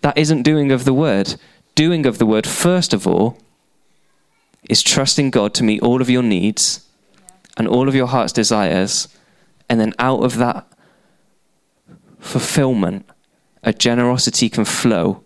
That 0.00 0.16
isn't 0.16 0.42
doing 0.42 0.72
of 0.72 0.84
the 0.84 0.94
word. 0.94 1.34
Doing 1.74 2.06
of 2.06 2.18
the 2.18 2.26
word, 2.26 2.46
first 2.46 2.94
of 2.94 3.06
all, 3.06 3.36
is 4.70 4.82
trusting 4.82 5.30
God 5.30 5.52
to 5.54 5.64
meet 5.64 5.82
all 5.82 6.00
of 6.00 6.08
your 6.08 6.22
needs 6.22 6.88
and 7.56 7.68
all 7.68 7.88
of 7.88 7.94
your 7.94 8.06
heart's 8.06 8.32
desires, 8.32 9.08
and 9.68 9.78
then 9.78 9.92
out 9.98 10.24
of 10.24 10.36
that 10.38 10.66
fulfillment, 12.18 13.06
a 13.64 13.72
generosity 13.72 14.48
can 14.48 14.64
flow 14.64 15.22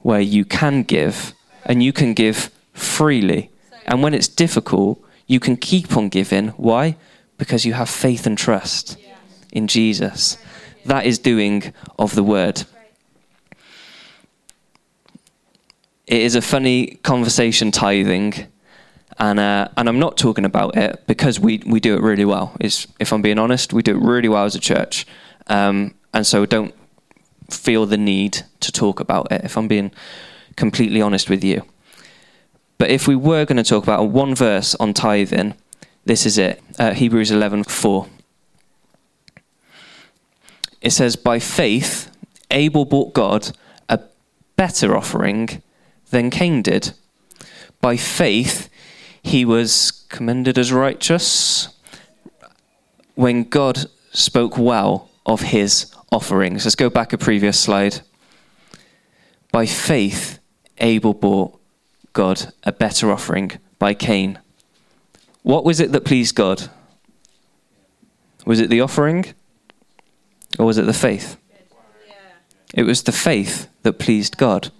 where 0.00 0.20
you 0.20 0.44
can 0.44 0.82
give 0.82 1.32
and 1.64 1.82
you 1.82 1.92
can 1.92 2.14
give 2.14 2.50
freely. 2.72 3.50
And 3.86 4.02
when 4.02 4.14
it's 4.14 4.28
difficult, 4.28 5.02
you 5.26 5.40
can 5.40 5.56
keep 5.56 5.96
on 5.96 6.08
giving. 6.08 6.48
Why? 6.48 6.96
Because 7.38 7.64
you 7.64 7.72
have 7.72 7.88
faith 7.88 8.26
and 8.26 8.36
trust 8.36 8.98
in 9.52 9.66
Jesus. 9.66 10.36
That 10.84 11.06
is 11.06 11.18
doing 11.18 11.72
of 11.98 12.14
the 12.14 12.22
word. 12.22 12.64
It 16.06 16.20
is 16.20 16.34
a 16.34 16.42
funny 16.42 16.98
conversation 17.02 17.70
tithing, 17.70 18.34
and 19.18 19.38
uh, 19.38 19.68
and 19.76 19.88
I'm 19.88 20.00
not 20.00 20.18
talking 20.18 20.44
about 20.44 20.76
it 20.76 21.04
because 21.06 21.38
we 21.38 21.62
we 21.64 21.78
do 21.78 21.94
it 21.94 22.02
really 22.02 22.24
well. 22.24 22.54
Is 22.60 22.88
if 22.98 23.12
I'm 23.12 23.22
being 23.22 23.38
honest, 23.38 23.72
we 23.72 23.82
do 23.82 23.96
it 23.96 24.02
really 24.02 24.28
well 24.28 24.44
as 24.44 24.56
a 24.56 24.60
church, 24.60 25.06
um, 25.46 25.94
and 26.12 26.26
so 26.26 26.44
don't 26.44 26.74
feel 27.52 27.86
the 27.86 27.96
need 27.96 28.42
to 28.60 28.72
talk 28.72 29.00
about 29.00 29.30
it. 29.30 29.44
If 29.44 29.56
I'm 29.56 29.68
being 29.68 29.92
completely 30.56 31.00
honest 31.00 31.30
with 31.30 31.42
you. 31.44 31.62
But 32.78 32.90
if 32.90 33.06
we 33.06 33.16
were 33.16 33.44
going 33.44 33.56
to 33.56 33.62
talk 33.62 33.84
about 33.84 34.08
one 34.08 34.34
verse 34.34 34.74
on 34.76 34.92
tithing, 34.92 35.54
this 36.04 36.26
is 36.26 36.38
it 36.38 36.62
uh, 36.78 36.92
Hebrews 36.92 37.30
11:4. 37.30 38.08
It 40.80 40.90
says, 40.90 41.14
By 41.14 41.38
faith, 41.38 42.10
Abel 42.50 42.84
brought 42.84 43.14
God 43.14 43.56
a 43.88 44.00
better 44.56 44.96
offering 44.96 45.62
than 46.10 46.30
Cain 46.30 46.60
did. 46.60 46.92
By 47.80 47.96
faith, 47.96 48.68
he 49.22 49.44
was 49.44 50.04
commended 50.08 50.58
as 50.58 50.72
righteous 50.72 51.68
when 53.14 53.44
God 53.44 53.86
spoke 54.12 54.58
well 54.58 55.08
of 55.24 55.40
his 55.42 55.91
offerings. 56.12 56.64
Let's 56.64 56.76
go 56.76 56.90
back 56.90 57.12
a 57.12 57.18
previous 57.18 57.58
slide. 57.58 58.02
By 59.50 59.66
faith, 59.66 60.38
Abel 60.78 61.14
brought 61.14 61.58
God 62.12 62.52
a 62.62 62.72
better 62.72 63.10
offering 63.10 63.52
by 63.78 63.94
Cain. 63.94 64.38
What 65.42 65.64
was 65.64 65.80
it 65.80 65.90
that 65.92 66.04
pleased 66.04 66.34
God? 66.34 66.70
Was 68.44 68.60
it 68.60 68.70
the 68.70 68.80
offering? 68.80 69.34
Or 70.58 70.66
was 70.66 70.78
it 70.78 70.86
the 70.86 70.92
faith? 70.92 71.36
It 72.74 72.84
was 72.84 73.02
the 73.02 73.12
faith 73.12 73.68
that 73.82 73.94
pleased 73.94 74.36
God. 74.36 74.70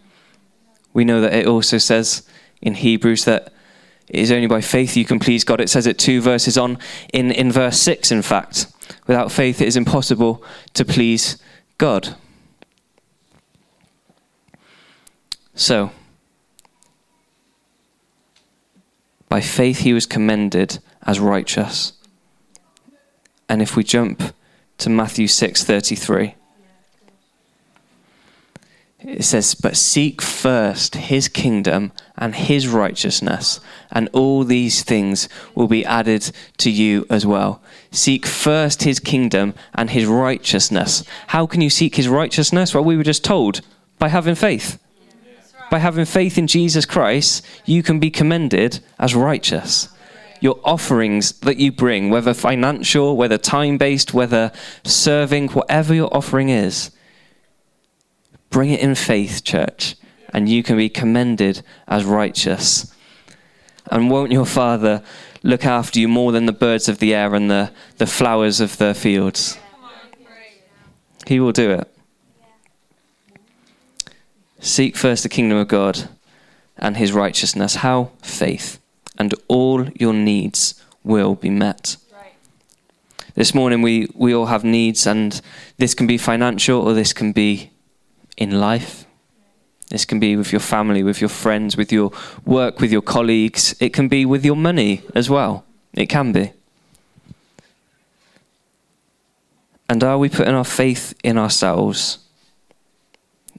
We 0.93 1.05
know 1.05 1.21
that 1.21 1.33
it 1.33 1.47
also 1.47 1.79
says 1.79 2.23
in 2.61 2.75
Hebrews 2.75 3.25
that 3.25 3.53
it 4.09 4.21
is 4.21 4.33
only 4.33 4.47
by 4.47 4.61
faith 4.61 4.97
you 4.97 5.05
can 5.05 5.19
please 5.19 5.45
God. 5.45 5.61
It 5.61 5.71
says 5.71 5.87
it 5.87 5.99
two 5.99 6.21
verses 6.21 6.59
on, 6.59 6.79
in, 7.13 7.31
in 7.31 7.51
verse 7.51 7.79
6, 7.81 8.13
in 8.13 8.23
fact. 8.23 8.67
Without 9.07 9.33
faith, 9.33 9.61
it 9.61 9.69
is 9.69 9.77
impossible 9.77 10.43
to 10.75 10.85
please 10.85 11.39
God. 11.79 12.17
So, 15.55 15.91
by 19.29 19.41
faith 19.41 19.79
he 19.79 19.93
was 19.93 20.07
commended 20.07 20.79
as 21.07 21.21
righteous. 21.21 21.93
And 23.49 23.61
if 23.61 23.77
we 23.77 23.85
jump 23.85 24.35
to 24.79 24.91
Matthew 24.91 25.27
6:33 25.27 26.35
it 29.05 29.25
says 29.25 29.55
but 29.55 29.77
seek 29.77 30.23
first 30.23 30.95
his 30.95 31.29
kingdom 31.29 31.93
and 32.17 32.35
his 32.35 32.69
righteousness 32.69 33.61
and 33.91 34.09
all 34.13 34.45
these 34.45 34.83
things 34.83 35.29
will 35.55 35.67
be 35.67 35.85
added 35.85 36.31
to 36.59 36.71
you 36.71 37.05
as 37.11 37.27
well 37.27 37.61
seek 37.93 38.27
first 38.27 38.83
his 38.83 38.99
kingdom 38.99 39.55
and 39.75 39.91
his 39.91 40.07
righteousness. 40.07 41.05
How 41.29 41.47
can 41.47 41.61
you 41.61 41.71
seek 41.71 41.95
his 41.95 42.09
righteousness? 42.09 42.75
Well 42.75 42.83
we 42.83 42.97
were 42.97 43.05
just 43.05 43.25
told 43.25 43.61
by 43.99 44.09
having 44.09 44.35
faith. 44.35 44.79
By 45.71 45.79
having 45.79 46.07
faith 46.07 46.37
in 46.37 46.47
Jesus 46.49 46.85
Christ 46.85 47.47
you 47.65 47.83
can 47.83 48.01
be 48.01 48.11
commended 48.11 48.81
as 48.99 49.15
righteous. 49.15 49.89
Your 50.41 50.59
offerings 50.65 51.39
that 51.41 51.59
you 51.59 51.71
bring, 51.71 52.11
whether 52.11 52.35
financial, 52.35 53.17
whether 53.17 53.39
time 53.39 53.79
based, 53.79 54.13
whether 54.13 54.51
serving, 54.83 55.49
whatever 55.51 55.95
your 55.95 56.13
offering 56.13 56.49
is, 56.49 56.91
bring 58.51 58.71
it 58.71 58.81
in 58.81 58.97
faith, 58.97 59.45
church, 59.45 59.95
and 60.33 60.49
you 60.49 60.63
can 60.63 60.77
be 60.77 60.89
commended 60.89 61.63
as 61.87 62.05
righteous. 62.05 62.93
And 63.91 64.11
won't 64.11 64.33
your 64.33 64.47
Father 64.47 65.03
look 65.43 65.65
after 65.65 65.99
you 65.99 66.09
more 66.09 66.33
than 66.33 66.47
the 66.47 66.53
birds 66.53 66.89
of 66.89 66.99
the 66.99 67.15
air 67.15 67.35
and 67.35 67.51
the, 67.51 67.71
the 67.99 68.07
flowers 68.07 68.61
of 68.61 68.77
the 68.79 68.95
fields? 68.95 69.59
He 71.27 71.41
will 71.41 71.53
do 71.53 71.71
it. 71.71 71.89
Seek 74.61 74.97
first 74.97 75.23
the 75.23 75.29
kingdom 75.29 75.59
of 75.59 75.69
God 75.69 76.09
and 76.77 76.97
his 76.97 77.13
righteousness. 77.13 77.77
How? 77.77 78.11
Faith 78.23 78.79
and 79.19 79.35
all 79.49 79.89
your 79.91 80.13
needs 80.13 80.81
will 81.05 81.35
be 81.35 81.51
met. 81.51 81.97
Right. 82.13 82.35
This 83.35 83.55
morning, 83.55 83.83
we, 83.83 84.09
we 84.15 84.35
all 84.35 84.47
have 84.47 84.65
needs, 84.65 85.07
and 85.07 85.41
this 85.79 85.95
can 85.95 86.07
be 86.07 86.19
financial 86.19 86.81
or 86.81 86.95
this 86.95 87.13
can 87.13 87.33
be 87.33 87.71
in 88.37 88.61
life. 88.61 89.05
This 89.93 90.05
can 90.05 90.19
be 90.19 90.37
with 90.37 90.51
your 90.53 90.61
family, 90.61 91.03
with 91.03 91.21
your 91.21 91.29
friends, 91.29 91.77
with 91.77 91.93
your 91.93 92.11
work, 92.47 92.81
with 92.81 92.91
your 92.91 93.03
colleagues. 93.03 93.77
It 93.79 93.93
can 93.93 94.09
be 94.09 94.25
with 94.25 94.45
your 94.45 94.57
money 94.57 95.03
as 95.15 95.29
well. 95.29 95.65
It 95.93 96.07
can 96.07 96.33
be. 96.33 96.53
And 99.89 100.03
are 100.03 100.17
we 100.17 100.29
putting 100.29 100.55
our 100.55 100.65
faith 100.65 101.15
in 101.23 101.37
ourselves, 101.37 102.19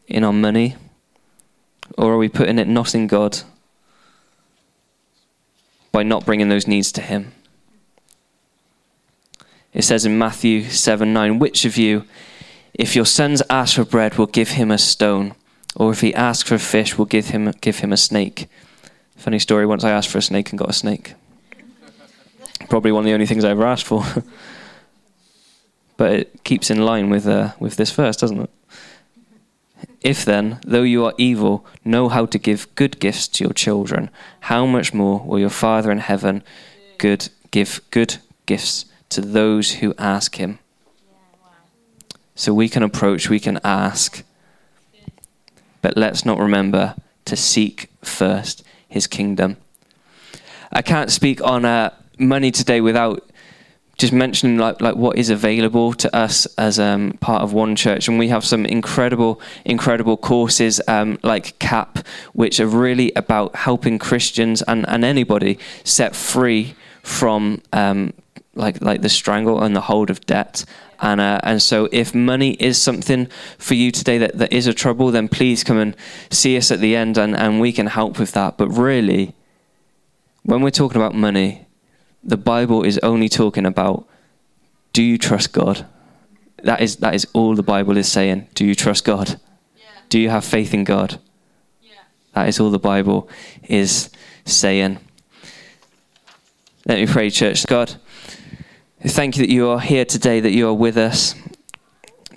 in 0.07 0.23
our 0.23 0.33
money, 0.33 0.75
or 1.97 2.13
are 2.13 2.17
we 2.17 2.29
putting 2.29 2.57
it 2.57 2.67
not 2.67 2.95
in 2.95 3.07
God? 3.07 3.43
by 5.93 6.03
not 6.03 6.25
bringing 6.25 6.49
those 6.49 6.67
needs 6.67 6.91
to 6.91 7.01
Him. 7.01 7.31
It 9.73 9.83
says 9.83 10.05
in 10.05 10.17
Matthew 10.17 10.63
7 10.63 11.13
9, 11.13 11.39
which 11.39 11.63
of 11.63 11.77
you, 11.77 12.03
if 12.73 12.95
your 12.95 13.05
sons 13.05 13.41
ask 13.49 13.75
for 13.75 13.85
bread, 13.85 14.15
will 14.15 14.25
give 14.25 14.49
him 14.49 14.71
a 14.71 14.77
stone? 14.77 15.35
Or 15.75 15.91
if 15.91 16.01
he 16.01 16.13
asks 16.13 16.47
for 16.47 16.55
a 16.55 16.59
fish, 16.59 16.97
will 16.97 17.05
give 17.05 17.27
him, 17.27 17.51
give 17.61 17.79
him 17.79 17.91
a 17.91 17.97
snake? 17.97 18.47
Funny 19.15 19.39
story, 19.39 19.65
once 19.65 19.83
I 19.83 19.91
asked 19.91 20.09
for 20.09 20.19
a 20.19 20.21
snake 20.21 20.51
and 20.51 20.59
got 20.59 20.69
a 20.69 20.73
snake. 20.73 21.15
Probably 22.69 22.91
one 22.91 23.01
of 23.01 23.05
the 23.05 23.13
only 23.13 23.25
things 23.25 23.43
I 23.43 23.51
ever 23.51 23.65
asked 23.65 23.85
for. 23.85 24.03
but 25.97 26.11
it 26.11 26.43
keeps 26.43 26.69
in 26.69 26.85
line 26.85 27.09
with, 27.09 27.27
uh, 27.27 27.53
with 27.59 27.75
this 27.75 27.91
verse, 27.91 28.17
doesn't 28.17 28.41
it? 28.41 28.49
If 30.01 30.25
then, 30.25 30.59
though 30.65 30.83
you 30.83 31.05
are 31.05 31.13
evil, 31.17 31.65
know 31.85 32.09
how 32.09 32.25
to 32.25 32.37
give 32.37 32.73
good 32.75 32.99
gifts 32.99 33.27
to 33.29 33.45
your 33.45 33.53
children, 33.53 34.09
how 34.41 34.65
much 34.65 34.93
more 34.93 35.19
will 35.19 35.39
your 35.39 35.49
Father 35.49 35.91
in 35.91 35.99
heaven 35.99 36.43
good 36.97 37.29
give 37.51 37.79
good 37.89 38.17
gifts 38.45 38.85
to 39.09 39.21
those 39.21 39.75
who 39.75 39.93
ask 39.97 40.35
him? 40.35 40.59
So 42.35 42.53
we 42.53 42.67
can 42.67 42.83
approach, 42.83 43.29
we 43.29 43.39
can 43.39 43.59
ask, 43.63 44.23
but 45.83 45.95
let's 45.95 46.25
not 46.25 46.39
remember 46.39 46.95
to 47.25 47.35
seek 47.35 47.89
first 48.01 48.63
his 48.87 49.05
kingdom. 49.05 49.57
I 50.71 50.81
can't 50.81 51.11
speak 51.11 51.43
on 51.43 51.65
uh, 51.65 51.93
money 52.17 52.49
today 52.49 52.81
without 52.81 53.29
just 53.99 54.11
mentioning 54.11 54.57
like 54.57 54.81
like 54.81 54.95
what 54.95 55.17
is 55.17 55.29
available 55.29 55.93
to 55.93 56.15
us 56.15 56.47
as 56.57 56.79
um, 56.79 57.13
part 57.19 57.43
of 57.43 57.53
one 57.53 57.75
church, 57.75 58.07
and 58.07 58.17
we 58.17 58.29
have 58.29 58.43
some 58.43 58.65
incredible 58.65 59.39
incredible 59.65 60.17
courses 60.17 60.81
um, 60.87 61.19
like 61.21 61.59
CAP, 61.59 61.99
which 62.33 62.59
are 62.59 62.67
really 62.67 63.11
about 63.15 63.55
helping 63.55 63.99
Christians 63.99 64.63
and, 64.63 64.87
and 64.89 65.05
anybody 65.05 65.59
set 65.83 66.15
free 66.15 66.75
from 67.03 67.61
um, 67.71 68.13
like 68.55 68.81
like 68.81 69.01
the 69.01 69.09
strangle 69.09 69.61
and 69.61 69.75
the 69.75 69.81
hold 69.81 70.09
of 70.09 70.25
debt. 70.25 70.65
And, 71.01 71.19
uh, 71.19 71.39
and 71.43 71.61
so, 71.61 71.89
if 71.91 72.15
money 72.15 72.51
is 72.51 72.81
something 72.81 73.27
for 73.57 73.73
you 73.73 73.91
today 73.91 74.17
that, 74.19 74.37
that 74.37 74.53
is 74.53 74.67
a 74.67 74.73
trouble, 74.73 75.11
then 75.11 75.27
please 75.27 75.61
come 75.61 75.77
and 75.77 75.97
see 76.29 76.55
us 76.55 76.71
at 76.71 76.79
the 76.79 76.95
end 76.95 77.17
and, 77.17 77.35
and 77.35 77.59
we 77.59 77.73
can 77.73 77.87
help 77.87 78.17
with 78.17 78.31
that. 78.33 78.57
But 78.57 78.69
really, 78.69 79.35
when 80.43 80.61
we're 80.61 80.69
talking 80.69 81.01
about 81.01 81.13
money, 81.13 81.65
the 82.23 82.37
Bible 82.37 82.83
is 82.83 82.97
only 82.99 83.27
talking 83.27 83.65
about 83.65 84.07
do 84.93 85.03
you 85.03 85.17
trust 85.17 85.51
God? 85.51 85.85
That 86.63 86.79
is 86.79 86.97
that 86.97 87.13
is 87.15 87.27
all 87.33 87.55
the 87.55 87.63
Bible 87.63 87.97
is 87.97 88.09
saying. 88.09 88.47
Do 88.53 88.65
you 88.65 88.75
trust 88.75 89.03
God? 89.03 89.39
Yeah. 89.75 89.85
Do 90.07 90.19
you 90.19 90.29
have 90.29 90.45
faith 90.45 90.73
in 90.73 90.85
God? 90.85 91.19
Yeah. 91.81 91.95
That 92.33 92.47
is 92.47 92.59
all 92.59 92.69
the 92.69 92.79
Bible 92.79 93.27
is 93.63 94.09
saying. 94.45 94.99
Let 96.85 96.99
me 96.99 97.07
pray, 97.07 97.29
church. 97.29 97.65
God, 97.65 97.95
thank 99.09 99.37
you 99.37 99.45
that 99.45 99.51
you 99.51 99.69
are 99.69 99.79
here 99.79 100.05
today, 100.05 100.39
that 100.39 100.51
you 100.51 100.67
are 100.67 100.73
with 100.73 100.97
us. 100.97 101.35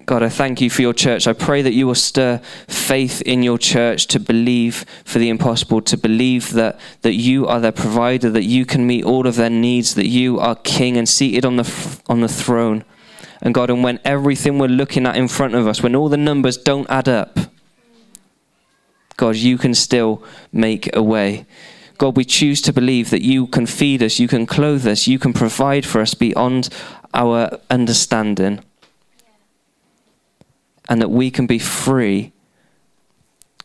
God, 0.06 0.22
I 0.22 0.28
thank 0.28 0.60
you 0.60 0.70
for 0.70 0.82
your 0.82 0.92
church. 0.92 1.26
I 1.26 1.32
pray 1.32 1.62
that 1.62 1.72
you 1.72 1.88
will 1.88 1.96
stir 1.96 2.38
faith 2.68 3.22
in 3.22 3.42
your 3.42 3.58
church 3.58 4.06
to 4.08 4.20
believe 4.20 4.84
for 5.04 5.18
the 5.18 5.28
impossible, 5.28 5.80
to 5.82 5.96
believe 5.96 6.52
that, 6.52 6.78
that 7.02 7.14
you 7.14 7.48
are 7.48 7.58
their 7.58 7.72
provider, 7.72 8.30
that 8.30 8.44
you 8.44 8.64
can 8.64 8.86
meet 8.86 9.04
all 9.04 9.26
of 9.26 9.34
their 9.34 9.50
needs, 9.50 9.94
that 9.94 10.06
you 10.06 10.38
are 10.38 10.54
king 10.54 10.96
and 10.96 11.08
seated 11.08 11.44
on 11.44 11.56
the, 11.56 12.00
on 12.08 12.20
the 12.20 12.28
throne. 12.28 12.84
And 13.42 13.52
God, 13.52 13.68
and 13.68 13.82
when 13.82 13.98
everything 14.04 14.58
we're 14.58 14.68
looking 14.68 15.06
at 15.06 15.16
in 15.16 15.26
front 15.26 15.56
of 15.56 15.66
us, 15.66 15.82
when 15.82 15.96
all 15.96 16.08
the 16.08 16.16
numbers 16.16 16.56
don't 16.56 16.88
add 16.88 17.08
up, 17.08 17.38
God, 19.16 19.34
you 19.34 19.58
can 19.58 19.74
still 19.74 20.22
make 20.52 20.94
a 20.94 21.02
way. 21.02 21.46
God, 21.98 22.16
we 22.16 22.24
choose 22.24 22.60
to 22.62 22.72
believe 22.72 23.10
that 23.10 23.22
you 23.22 23.46
can 23.46 23.66
feed 23.66 24.02
us, 24.02 24.18
you 24.18 24.28
can 24.28 24.46
clothe 24.46 24.86
us, 24.86 25.06
you 25.06 25.18
can 25.18 25.32
provide 25.32 25.86
for 25.86 26.00
us 26.00 26.14
beyond 26.14 26.68
our 27.14 27.58
understanding 27.70 28.62
and 30.88 31.00
that 31.00 31.10
we 31.10 31.30
can 31.30 31.46
be 31.46 31.58
free 31.58 32.32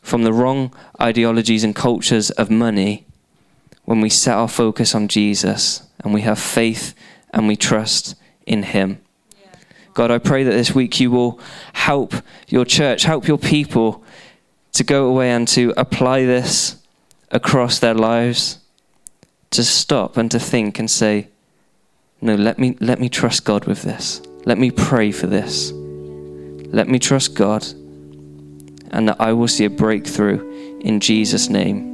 from 0.02 0.24
the 0.24 0.32
wrong 0.32 0.74
ideologies 1.00 1.62
and 1.62 1.76
cultures 1.76 2.30
of 2.32 2.50
money 2.50 3.06
when 3.84 4.00
we 4.00 4.08
set 4.08 4.34
our 4.34 4.48
focus 4.48 4.94
on 4.94 5.08
Jesus 5.08 5.86
and 6.02 6.12
we 6.12 6.22
have 6.22 6.38
faith 6.38 6.94
and 7.30 7.46
we 7.46 7.56
trust 7.56 8.14
in 8.46 8.62
Him. 8.62 9.00
God, 9.94 10.10
I 10.10 10.18
pray 10.18 10.42
that 10.42 10.50
this 10.50 10.74
week 10.74 11.00
you 11.00 11.10
will 11.10 11.38
help 11.74 12.14
your 12.48 12.64
church, 12.64 13.02
help 13.02 13.28
your 13.28 13.38
people 13.38 14.02
to 14.72 14.82
go 14.82 15.08
away 15.08 15.30
and 15.30 15.46
to 15.48 15.74
apply 15.76 16.24
this 16.24 16.81
across 17.32 17.78
their 17.78 17.94
lives, 17.94 18.58
to 19.50 19.64
stop 19.64 20.16
and 20.16 20.30
to 20.30 20.38
think 20.38 20.78
and 20.78 20.90
say, 20.90 21.28
No, 22.20 22.34
let 22.34 22.58
me, 22.58 22.76
let 22.80 23.00
me 23.00 23.08
trust 23.08 23.44
God 23.44 23.64
with 23.64 23.82
this. 23.82 24.22
Let 24.44 24.58
me 24.58 24.70
pray 24.70 25.12
for 25.12 25.26
this. 25.26 25.72
Let 25.72 26.88
me 26.88 26.98
trust 26.98 27.34
God 27.34 27.66
and 28.92 29.08
that 29.08 29.20
I 29.20 29.32
will 29.32 29.48
see 29.48 29.64
a 29.64 29.70
breakthrough 29.70 30.80
in 30.80 31.00
Jesus' 31.00 31.48
name. 31.48 31.90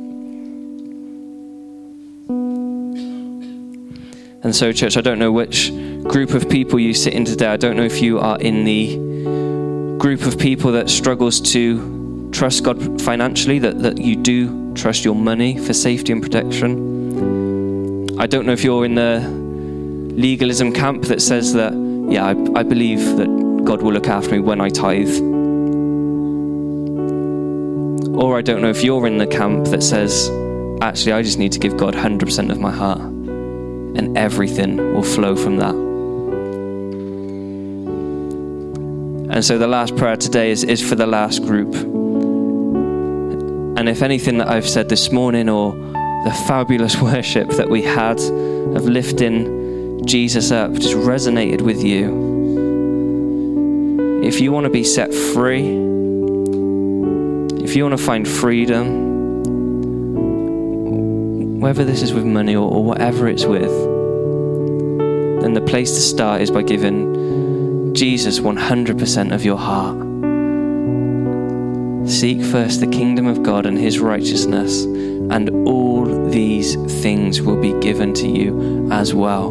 And 4.43 4.55
so, 4.55 4.73
church, 4.73 4.97
I 4.97 5.01
don't 5.01 5.19
know 5.19 5.33
which 5.33 5.71
group 6.05 6.31
of 6.31 6.49
people 6.49 6.79
you 6.79 6.95
sit 6.95 7.13
in 7.13 7.25
today. 7.25 7.47
I 7.47 7.57
don't 7.57 7.77
know 7.77 7.85
if 7.85 8.01
you 8.01 8.19
are 8.19 8.39
in 8.41 8.65
the 8.65 8.97
group 9.99 10.23
of 10.23 10.39
people 10.39 10.73
that 10.73 10.89
struggles 10.89 11.41
to 11.53 12.31
trust 12.33 12.63
God 12.63 13.03
financially, 13.03 13.59
that, 13.59 13.83
that 13.83 13.99
you 13.99 14.17
do 14.17 14.68
trust 14.79 15.05
your 15.05 15.17
money 15.17 15.59
for 15.59 15.75
safety 15.75 16.13
and 16.13 16.23
protection. 16.23 18.19
I 18.19 18.27
don't 18.27 18.47
know 18.47 18.53
if 18.53 18.63
you're 18.63 18.85
in 18.85 18.95
the 18.95 19.19
legalism 20.17 20.73
camp 20.73 21.05
that 21.05 21.21
says 21.21 21.53
that, 21.55 21.73
yeah, 22.09 22.25
I, 22.27 22.31
I 22.61 22.63
believe 22.63 23.01
that 23.17 23.63
God 23.65 23.83
will 23.83 23.93
look 23.93 24.07
after 24.07 24.33
me 24.33 24.39
when 24.39 24.61
I 24.61 24.69
tithe. 24.69 25.19
Or 28.17 28.39
I 28.39 28.43
don't 28.43 28.63
know 28.63 28.71
if 28.71 28.83
you're 28.85 29.07
in 29.07 29.19
the 29.19 29.27
camp 29.27 29.67
that 29.67 29.83
says, 29.83 30.31
actually, 30.81 31.13
I 31.13 31.23
just 31.23 31.39
need 31.39 31.53
to 31.53 31.59
give 31.59 31.77
God 31.77 31.95
100% 31.95 32.51
of 32.51 32.61
my 32.61 32.71
heart 32.71 33.01
and 33.01 34.17
everything 34.17 34.77
will 34.95 35.03
flow 35.03 35.35
from 35.35 35.57
that. 35.57 35.75
And 39.35 39.45
so 39.45 39.59
the 39.59 39.69
last 39.69 39.97
prayer 39.97 40.17
today 40.17 40.51
is, 40.51 40.65
is 40.65 40.87
for 40.87 40.95
the 40.95 41.07
last 41.07 41.43
group. 41.43 41.98
And 43.79 43.89
if 43.89 44.03
anything 44.03 44.39
that 44.39 44.49
I've 44.49 44.69
said 44.69 44.89
this 44.89 45.13
morning 45.13 45.49
or 45.49 45.71
the 46.25 46.33
fabulous 46.49 46.97
worship 47.01 47.49
that 47.51 47.71
we 47.71 47.81
had 47.81 48.19
of 48.19 48.89
lifting 48.89 50.05
Jesus 50.05 50.51
up 50.51 50.73
just 50.73 50.97
resonated 50.97 51.61
with 51.61 51.85
you, 51.85 52.27
if 54.25 54.41
you 54.41 54.51
want 54.51 54.65
to 54.65 54.71
be 54.71 54.83
set 54.83 55.15
free, 55.15 55.61
if 57.63 57.77
you 57.77 57.85
want 57.85 57.97
to 57.97 58.05
find 58.05 58.27
freedom, 58.27 59.45
whether 61.61 61.85
this 61.85 62.03
is 62.03 62.13
with 62.13 62.25
money 62.25 62.57
or, 62.57 62.69
or 62.69 62.83
whatever 62.83 63.29
it's 63.29 63.45
with, 63.45 63.71
then 65.41 65.53
the 65.53 65.65
place 65.65 65.93
to 65.93 66.01
start 66.01 66.41
is 66.41 66.51
by 66.51 66.63
giving 66.63 67.95
Jesus 67.95 68.41
100% 68.41 69.33
of 69.33 69.45
your 69.45 69.57
heart. 69.57 70.08
Seek 72.09 72.43
first 72.43 72.81
the 72.81 72.87
kingdom 72.87 73.27
of 73.27 73.43
God 73.43 73.67
and 73.67 73.79
his 73.79 74.01
righteousness, 74.01 74.85
and 74.85 75.51
all 75.69 76.05
these 76.31 76.75
things 77.03 77.41
will 77.41 77.61
be 77.61 77.79
given 77.81 78.13
to 78.15 78.27
you 78.27 78.89
as 78.91 79.15
well. 79.15 79.49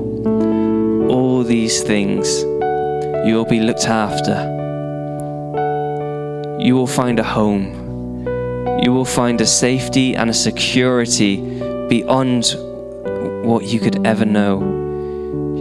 All 1.10 1.44
these 1.44 1.82
things 1.84 2.42
you 2.42 3.36
will 3.36 3.46
be 3.46 3.60
looked 3.60 3.86
after 3.86 4.58
you 6.60 6.76
will 6.76 6.88
find 6.88 7.20
a 7.20 7.24
home. 7.24 8.26
You 8.84 8.92
will 8.92 9.06
find 9.06 9.40
a 9.40 9.46
safety 9.46 10.16
and 10.16 10.30
a 10.30 10.34
security 10.34 11.38
beyond 11.88 12.56
what 13.46 13.64
you 13.66 13.80
could 13.80 14.06
ever 14.06 14.26
know. 14.26 14.60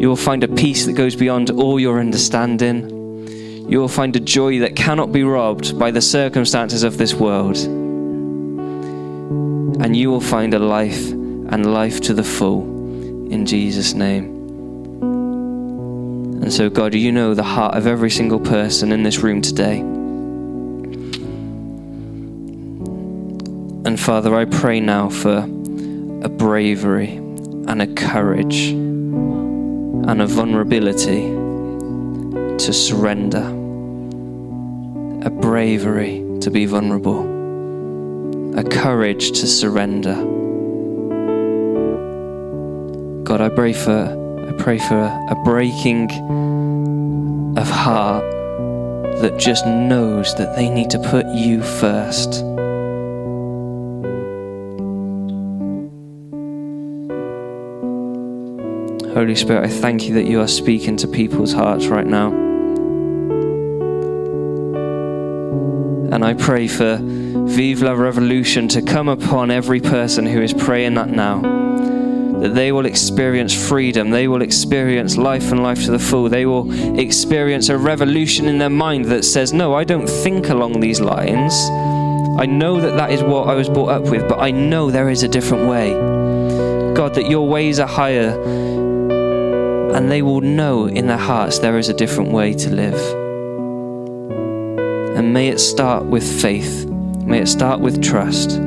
You 0.01 0.09
will 0.09 0.17
find 0.17 0.43
a 0.43 0.49
peace 0.49 0.87
that 0.87 0.95
goes 0.95 1.15
beyond 1.15 1.51
all 1.51 1.79
your 1.79 2.01
understanding. 2.01 2.96
You 3.69 3.81
will 3.81 3.89
find 3.89 4.15
a 4.15 4.21
joy 4.21 4.61
that 4.61 4.77
cannot 4.77 5.11
be 5.13 5.25
robbed 5.25 5.79
by 5.79 5.91
the 5.91 6.01
circumstances 6.01 6.85
of 6.85 6.99
this 6.99 7.15
world. 7.15 7.57
And 9.83 9.97
you 9.97 10.11
will 10.11 10.21
find 10.21 10.55
a 10.55 10.59
life 10.59 11.11
and 11.11 11.73
life 11.73 12.01
to 12.03 12.15
the 12.15 12.23
full 12.23 12.63
in 13.31 13.45
Jesus' 13.45 13.93
name. 13.93 14.37
And 16.43 16.53
so, 16.53 16.71
God, 16.71 16.95
you 16.95 17.11
know 17.11 17.35
the 17.35 17.43
heart 17.43 17.75
of 17.75 17.89
every 17.89 18.11
single 18.11 18.39
person 18.39 18.93
in 18.93 19.03
this 19.03 19.19
room 19.19 19.43
today. 19.43 19.81
And 23.85 23.99
Father, 23.99 24.35
I 24.35 24.45
pray 24.45 24.79
now 24.79 25.09
for 25.09 25.39
a 25.39 26.29
bravery 26.29 27.17
and 27.17 27.83
a 27.83 27.87
courage 27.89 28.69
and 28.69 30.23
a 30.23 30.27
vulnerability 30.27 31.23
to 32.59 32.73
surrender, 32.73 33.45
a 35.27 35.31
bravery 35.31 36.25
to 36.41 36.53
be 36.53 36.67
vulnerable, 36.67 37.19
a 38.57 38.63
courage 38.63 39.33
to 39.33 39.45
surrender. 39.45 40.15
God, 43.25 43.41
I 43.41 43.49
pray 43.49 43.73
for 43.73 44.47
I 44.49 44.53
pray 44.63 44.79
for 44.79 45.01
a 45.29 45.35
breaking 45.45 46.13
of 47.59 47.69
heart 47.69 48.23
that 49.21 49.37
just 49.37 49.67
knows 49.67 50.33
that 50.37 50.55
they 50.55 50.71
need 50.71 50.91
to 50.91 51.01
put 51.01 51.27
you 51.35 51.61
first. 51.61 52.35
Holy 59.13 59.35
Spirit, 59.35 59.65
I 59.65 59.69
thank 59.69 60.07
you 60.07 60.15
that 60.15 60.27
you 60.27 60.41
are 60.41 60.47
speaking 60.47 60.97
to 60.99 61.09
people's 61.09 61.53
hearts 61.53 61.89
right 61.89 62.07
now. 62.07 62.46
And 66.17 66.25
I 66.25 66.33
pray 66.33 66.67
for 66.67 66.97
Vive 66.99 67.83
la 67.83 67.93
Revolution 67.93 68.69
to 68.69 68.81
come 68.81 69.07
upon 69.07 69.51
every 69.51 69.83
person 69.83 70.25
who 70.25 70.41
is 70.41 70.55
praying 70.55 70.95
that 70.95 71.11
now. 71.11 71.43
That 72.41 72.55
they 72.55 72.73
will 72.73 72.87
experience 72.87 73.53
freedom, 73.53 74.09
they 74.09 74.27
will 74.27 74.41
experience 74.41 75.19
life 75.19 75.53
and 75.53 75.63
life 75.63 75.85
to 75.85 75.91
the 75.91 75.99
full, 75.99 76.31
they 76.31 76.47
will 76.47 76.99
experience 76.99 77.69
a 77.69 77.77
revolution 77.77 78.47
in 78.47 78.57
their 78.57 78.71
mind 78.71 79.05
that 79.05 79.27
says, 79.27 79.53
No, 79.53 79.75
I 79.75 79.85
don't 79.85 80.09
think 80.09 80.49
along 80.49 80.81
these 80.81 81.03
lines. 81.03 81.53
I 82.41 82.47
know 82.47 82.81
that 82.81 82.97
that 82.97 83.11
is 83.11 83.23
what 83.23 83.51
I 83.51 83.55
was 83.55 83.69
brought 83.69 83.91
up 83.91 84.05
with, 84.05 84.27
but 84.27 84.39
I 84.39 84.51
know 84.53 84.91
there 84.91 85.11
is 85.11 85.23
a 85.23 85.29
different 85.29 85.69
way. 85.69 85.91
God, 86.95 87.15
that 87.17 87.29
your 87.29 87.47
ways 87.47 87.79
are 87.79 87.87
higher 87.87 88.31
and 89.95 90.11
they 90.11 90.23
will 90.23 90.41
know 90.41 90.87
in 90.87 91.09
their 91.09 91.19
hearts 91.19 91.59
there 91.59 91.77
is 91.77 91.91
a 91.91 91.95
different 91.95 92.31
way 92.31 92.55
to 92.55 92.71
live. 92.71 93.26
And 95.17 95.33
may 95.33 95.49
it 95.49 95.59
start 95.59 96.05
with 96.05 96.23
faith, 96.43 96.87
may 96.87 97.41
it 97.41 97.49
start 97.49 97.81
with 97.81 98.03
trust. 98.03 98.61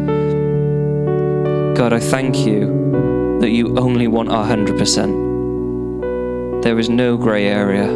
God, 1.75 1.93
I 1.93 1.99
thank 1.99 2.39
you 2.39 3.37
that 3.39 3.51
you 3.51 3.77
only 3.77 4.07
want 4.07 4.29
our 4.29 4.47
100%. 4.47 6.63
There 6.63 6.79
is 6.79 6.89
no 6.89 7.17
grey 7.17 7.45
area. 7.45 7.87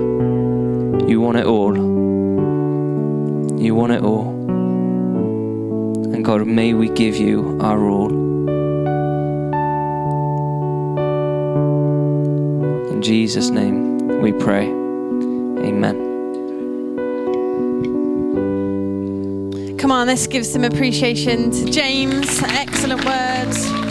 You 1.07 1.19
want 1.19 1.37
it 1.37 1.45
all. 1.45 1.75
You 3.59 3.73
want 3.75 3.93
it 3.93 4.03
all. 4.03 4.29
And 6.13 6.23
God, 6.23 6.45
may 6.45 6.75
we 6.75 6.89
give 6.89 7.15
you 7.15 7.57
our 7.59 7.89
all. 7.89 8.11
In 12.91 13.01
Jesus' 13.01 13.49
name 13.49 14.21
we 14.21 14.31
pray. 14.31 14.83
Let's 20.05 20.27
give 20.27 20.45
some 20.45 20.63
appreciation 20.63 21.51
to 21.51 21.65
James. 21.65 22.41
Excellent 22.43 23.05
words. 23.05 23.83